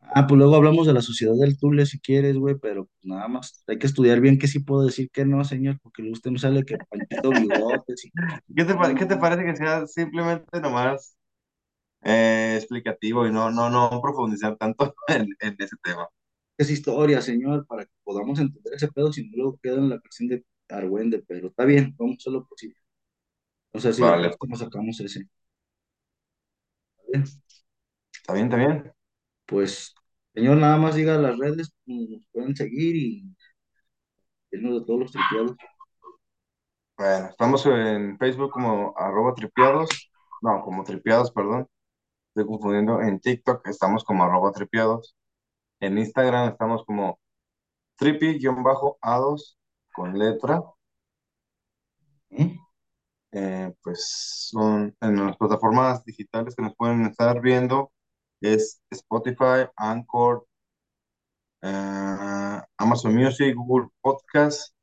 Ah, 0.00 0.26
pues 0.26 0.38
luego 0.38 0.56
hablamos 0.56 0.86
de 0.86 0.94
la 0.94 1.02
sociedad 1.02 1.34
del 1.38 1.58
Tule 1.58 1.84
si 1.86 2.00
quieres, 2.00 2.36
güey, 2.36 2.56
pero 2.60 2.88
nada 3.02 3.28
más 3.28 3.62
hay 3.66 3.78
que 3.78 3.86
estudiar 3.86 4.20
bien 4.20 4.38
que 4.38 4.48
sí 4.48 4.60
puedo 4.60 4.84
decir 4.84 5.10
que 5.10 5.24
no, 5.26 5.44
señor, 5.44 5.78
porque 5.82 6.02
usted 6.10 6.30
me 6.30 6.38
sale 6.38 6.64
que 6.64 6.78
Panchito 6.88 7.34
Bigotes 7.34 8.04
y 8.06 8.12
¿Qué 8.56 8.64
te, 8.64 8.74
no, 8.74 8.94
qué 8.94 9.06
te 9.06 9.16
no, 9.16 9.18
parece 9.18 9.44
que 9.44 9.56
sea 9.56 9.86
simplemente 9.86 10.60
nomás 10.60 11.16
eh, 12.04 12.54
explicativo 12.56 13.26
y 13.26 13.32
no, 13.32 13.50
no, 13.50 13.70
no 13.70 14.00
profundizar 14.02 14.56
tanto 14.56 14.94
en, 15.08 15.28
en 15.40 15.56
ese 15.60 15.76
tema? 15.82 16.08
es 16.58 16.70
historia, 16.70 17.20
señor, 17.22 17.66
para 17.66 17.84
que 17.86 17.92
podamos 18.04 18.38
entender 18.40 18.74
ese 18.74 18.88
pedo, 18.88 19.12
si 19.12 19.24
no 19.28 19.36
luego 19.36 19.58
queda 19.62 19.76
en 19.76 19.88
la 19.90 20.00
canción 20.00 20.28
de 20.28 20.44
Argüende, 20.68 21.24
pero 21.26 21.48
está 21.48 21.64
bien, 21.64 21.94
vamos 21.98 22.24
a 22.26 22.30
lo 22.30 22.46
posible. 22.46 22.76
O 23.72 23.80
sea, 23.80 23.92
si 23.92 24.02
Vale, 24.02 24.28
próxima 24.28 24.56
sacamos 24.56 25.00
ese. 25.00 25.28
¿vale? 27.12 27.24
está 28.12 28.32
bien, 28.34 28.46
está 28.46 28.56
bien. 28.56 28.92
Pues, 29.48 29.94
señor, 30.34 30.58
nada 30.58 30.76
más 30.76 30.94
diga 30.94 31.16
las 31.16 31.38
redes, 31.38 31.72
nos 31.86 32.22
pueden 32.32 32.54
seguir 32.54 32.96
y 32.96 33.36
llenos 34.50 34.80
de 34.80 34.86
todos 34.86 35.00
los 35.00 35.12
tripeados. 35.12 35.56
Bueno, 36.98 37.28
estamos 37.28 37.64
en 37.66 38.18
Facebook 38.18 38.50
como 38.50 38.92
arroba 38.96 39.34
tripiados, 39.34 39.88
no, 40.42 40.62
como 40.62 40.84
tripiados, 40.84 41.32
perdón. 41.32 41.66
Estoy 42.28 42.46
confundiendo. 42.46 43.00
En 43.02 43.20
TikTok 43.20 43.66
estamos 43.68 44.04
como 44.04 44.24
arroba 44.24 44.52
tripiados. 44.52 45.16
En 45.80 45.98
Instagram 45.98 46.50
estamos 46.50 46.84
como 46.84 47.18
tripi-a2 47.98 49.58
con 49.94 50.18
letra. 50.18 50.62
¿eh? 52.30 52.58
Eh, 53.32 53.74
pues 53.82 54.48
son 54.50 54.96
en 55.00 55.26
las 55.26 55.36
plataformas 55.36 56.04
digitales 56.04 56.54
que 56.56 56.62
nos 56.62 56.76
pueden 56.76 57.06
estar 57.06 57.40
viendo. 57.40 57.92
Es 58.40 58.80
Spotify, 58.90 59.68
Anchor, 59.76 60.46
eh, 61.62 62.60
Amazon 62.76 63.14
Music, 63.14 63.54
Google 63.54 63.88
Podcast. 64.00 64.74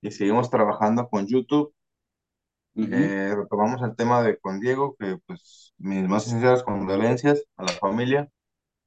Y 0.00 0.10
seguimos 0.10 0.50
trabajando 0.50 1.08
con 1.08 1.26
YouTube. 1.26 1.74
Eh, 2.76 3.34
retomamos 3.34 3.82
el 3.82 3.96
tema 3.96 4.22
de 4.22 4.38
con 4.38 4.60
Diego, 4.60 4.94
que 4.96 5.18
pues 5.26 5.74
mis 5.78 6.08
más 6.08 6.24
sinceras 6.24 6.62
condolencias 6.62 7.44
a 7.56 7.64
la 7.64 7.72
familia 7.72 8.30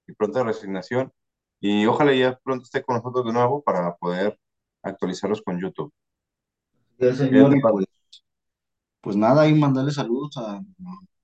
y 0.07 0.13
pronta 0.13 0.43
resignación. 0.43 1.11
Y 1.59 1.85
ojalá 1.85 2.13
ya 2.15 2.39
pronto 2.43 2.63
esté 2.63 2.81
con 2.83 2.95
nosotros 2.95 3.25
de 3.25 3.33
nuevo 3.33 3.61
para 3.61 3.95
poder 3.97 4.39
actualizarlos 4.81 5.41
con 5.41 5.59
YouTube. 5.59 5.93
¿Qué 6.97 7.13
señor, 7.13 7.55
y 7.55 7.59
pues, 7.59 7.85
pues 9.01 9.15
nada, 9.15 9.41
ahí 9.41 9.53
mandarle 9.53 9.91
saludos 9.91 10.37
a, 10.37 10.55
a 10.55 10.63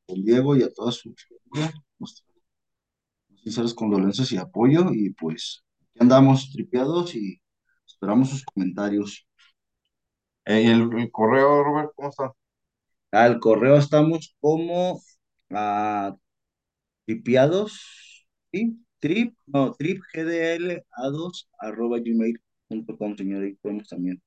Diego 0.08 0.56
y 0.56 0.64
a 0.64 0.74
toda 0.74 0.92
su 0.92 1.16
familia, 1.16 1.74
sinceras 3.48 3.74
condolencias 3.74 4.32
y 4.32 4.38
apoyo, 4.38 4.92
y 4.94 5.12
pues 5.12 5.64
andamos 6.00 6.52
tripeados 6.52 7.16
y 7.16 7.40
esperamos 7.86 8.30
sus 8.30 8.44
comentarios. 8.44 9.26
Eh, 10.46 10.72
el, 10.72 10.90
el 10.98 11.12
correo, 11.12 11.64
Robert, 11.64 11.92
¿cómo 11.96 12.10
está? 12.10 12.34
Al 13.12 13.40
correo 13.40 13.78
estamos 13.78 14.36
como 14.40 15.02
a 15.52 16.16
tripiados, 17.06 18.28
¿sí? 18.52 18.84
Trip, 19.00 19.36
no, 19.46 19.74
tripgdla2 19.76 21.48
arroba 21.60 22.00
gmail.com, 22.00 23.16
señor, 23.16 23.44
ahí 23.44 23.54
podemos 23.56 23.88
también. 23.88 24.22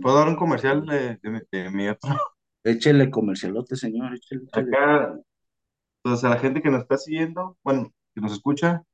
¿puedo 0.00 0.16
dar 0.16 0.28
un 0.28 0.36
comercial 0.36 0.86
de, 0.86 1.18
de, 1.22 1.30
mi 1.30 1.40
de 1.52 1.70
mi 1.70 1.88
otro? 1.88 2.00
Échele 2.64 3.10
comercialote, 3.10 3.76
señor, 3.76 4.14
échele. 4.14 4.46
Acá, 4.52 5.16
pues 6.02 6.24
a 6.24 6.30
la 6.30 6.38
gente 6.38 6.62
que 6.62 6.70
nos 6.70 6.82
está 6.82 6.96
siguiendo, 6.96 7.56
bueno, 7.62 7.92
que 8.16 8.22
nos 8.22 8.32
escucha, 8.34 8.84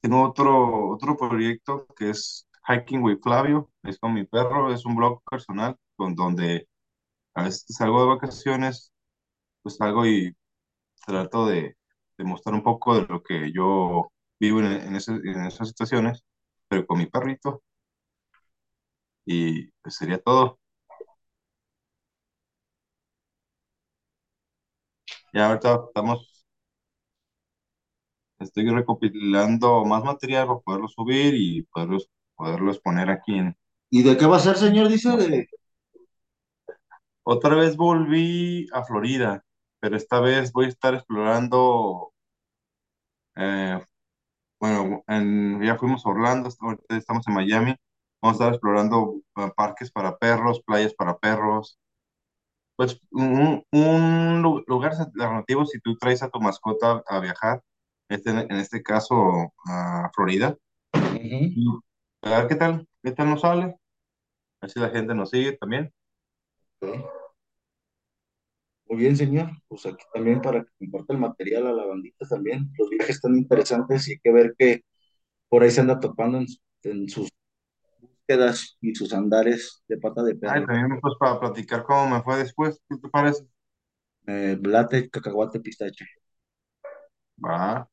tengo 0.00 0.22
otro, 0.22 0.88
otro 0.90 1.16
proyecto 1.16 1.86
que 1.96 2.10
es 2.10 2.48
Hiking 2.68 3.02
with 3.02 3.18
Flavio, 3.22 3.70
es 3.82 3.98
con 3.98 4.14
mi 4.14 4.24
perro, 4.24 4.72
es 4.72 4.84
un 4.86 4.96
blog 4.96 5.22
personal 5.30 5.76
con 5.96 6.14
donde 6.14 6.68
a 7.34 7.44
veces 7.44 7.64
salgo 7.68 8.02
de 8.02 8.08
vacaciones, 8.08 8.92
pues 9.62 9.76
salgo 9.76 10.06
y 10.06 10.36
trato 11.06 11.46
de, 11.46 11.76
de 12.18 12.24
mostrar 12.24 12.54
un 12.56 12.62
poco 12.62 12.96
de 12.96 13.06
lo 13.08 13.22
que 13.22 13.52
yo 13.52 14.12
vivo 14.40 14.60
en, 14.60 14.66
en, 14.66 14.96
ese- 14.96 15.12
en 15.14 15.46
esas 15.46 15.68
situaciones, 15.70 16.24
pero 16.68 16.86
con 16.86 16.98
mi 16.98 17.06
perrito, 17.06 17.62
y 19.24 19.68
pues 19.82 19.96
sería 19.96 20.18
todo. 20.20 20.58
Ya 25.32 25.48
ahorita 25.48 25.80
estamos 25.88 26.41
estoy 28.42 28.68
recopilando 28.68 29.84
más 29.84 30.04
material 30.04 30.46
para 30.46 30.60
poderlo 30.60 30.88
subir 30.88 31.34
y 31.34 31.62
poderlos, 31.64 32.10
poderlos 32.36 32.80
poner 32.80 33.10
aquí 33.10 33.34
en... 33.38 33.56
¿Y 33.90 34.02
de 34.02 34.16
qué 34.16 34.26
va 34.26 34.36
a 34.36 34.40
ser, 34.40 34.56
señor? 34.56 34.88
Dice 34.88 35.16
de... 35.16 35.48
Otra 37.24 37.56
vez 37.56 37.76
volví 37.76 38.68
a 38.72 38.84
Florida, 38.84 39.44
pero 39.80 39.96
esta 39.96 40.20
vez 40.20 40.52
voy 40.52 40.66
a 40.66 40.68
estar 40.68 40.94
explorando, 40.94 42.12
eh, 43.36 43.80
bueno, 44.60 45.04
en- 45.08 45.62
ya 45.62 45.76
fuimos 45.78 46.06
a 46.06 46.10
Orlando, 46.10 46.50
ahorita 46.60 46.98
estamos 46.98 47.26
en 47.28 47.34
Miami, 47.34 47.76
vamos 48.22 48.40
a 48.40 48.44
estar 48.44 48.54
explorando 48.54 49.16
eh, 49.38 49.52
parques 49.56 49.90
para 49.92 50.18
perros, 50.18 50.62
playas 50.64 50.94
para 50.94 51.18
perros, 51.18 51.78
pues 52.76 53.00
un, 53.10 53.64
un 53.72 54.42
lu- 54.42 54.64
lugar 54.66 54.92
alternativo 54.94 55.66
si 55.66 55.80
tú 55.80 55.96
traes 55.96 56.22
a 56.22 56.30
tu 56.30 56.40
mascota 56.40 57.02
a 57.08 57.20
viajar, 57.20 57.62
este, 58.12 58.30
en 58.30 58.52
este 58.52 58.82
caso 58.82 59.52
a 59.66 60.10
Florida, 60.14 60.56
a 62.22 62.30
ver 62.40 62.48
qué 62.48 62.56
tal, 62.56 62.88
qué 63.02 63.12
tal 63.12 63.30
nos 63.30 63.40
sale, 63.42 63.64
a 63.64 63.76
ver 64.62 64.70
si 64.70 64.80
la 64.80 64.90
gente 64.90 65.14
nos 65.14 65.30
sigue 65.30 65.54
también. 65.58 65.92
Muy 68.86 68.98
bien, 68.98 69.16
señor. 69.16 69.50
Pues 69.68 69.86
aquí 69.86 70.04
también 70.12 70.40
para 70.40 70.62
que 70.64 70.70
comparta 70.78 71.12
el 71.14 71.18
material 71.20 71.66
a 71.66 71.72
la 71.72 71.86
bandita 71.86 72.26
también. 72.28 72.70
Los 72.78 72.90
viajes 72.90 73.16
están 73.16 73.36
interesantes 73.36 74.08
y 74.08 74.12
hay 74.12 74.18
que 74.22 74.32
ver 74.32 74.54
que 74.58 74.82
por 75.48 75.62
ahí 75.62 75.70
se 75.70 75.80
anda 75.82 76.00
topando 76.00 76.38
en, 76.38 76.46
en 76.84 77.08
sus 77.08 77.30
búsquedas 78.00 78.78
y 78.82 78.94
sus 78.96 79.12
andares 79.14 79.82
de 79.88 79.98
pata 79.98 80.22
de 80.24 80.36
Ay, 80.44 80.60
perro. 80.60 80.66
también 80.66 81.00
pues 81.00 81.14
para 81.18 81.38
platicar 81.40 81.84
cómo 81.84 82.08
me 82.16 82.22
fue 82.22 82.36
después, 82.38 82.80
¿qué 82.88 82.96
te 82.98 83.08
parece? 83.08 83.46
Eh, 84.26 84.58
latte, 84.62 85.10
cacahuate, 85.10 85.60
pistache. 85.60 86.06
Va, 87.46 87.86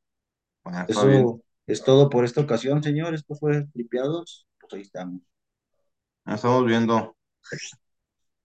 bueno, 0.63 0.85
bien. 1.07 1.21
Eso 1.21 1.41
es 1.67 1.83
todo 1.83 2.09
por 2.09 2.25
esta 2.25 2.41
ocasión, 2.41 2.83
señor. 2.83 3.13
Esto 3.13 3.35
fue 3.35 3.65
Tripeados. 3.73 4.47
Pues 4.59 4.73
ahí 4.73 4.81
estamos. 4.81 5.21
Nos 6.25 6.35
estamos 6.35 6.65
viendo. 6.65 7.15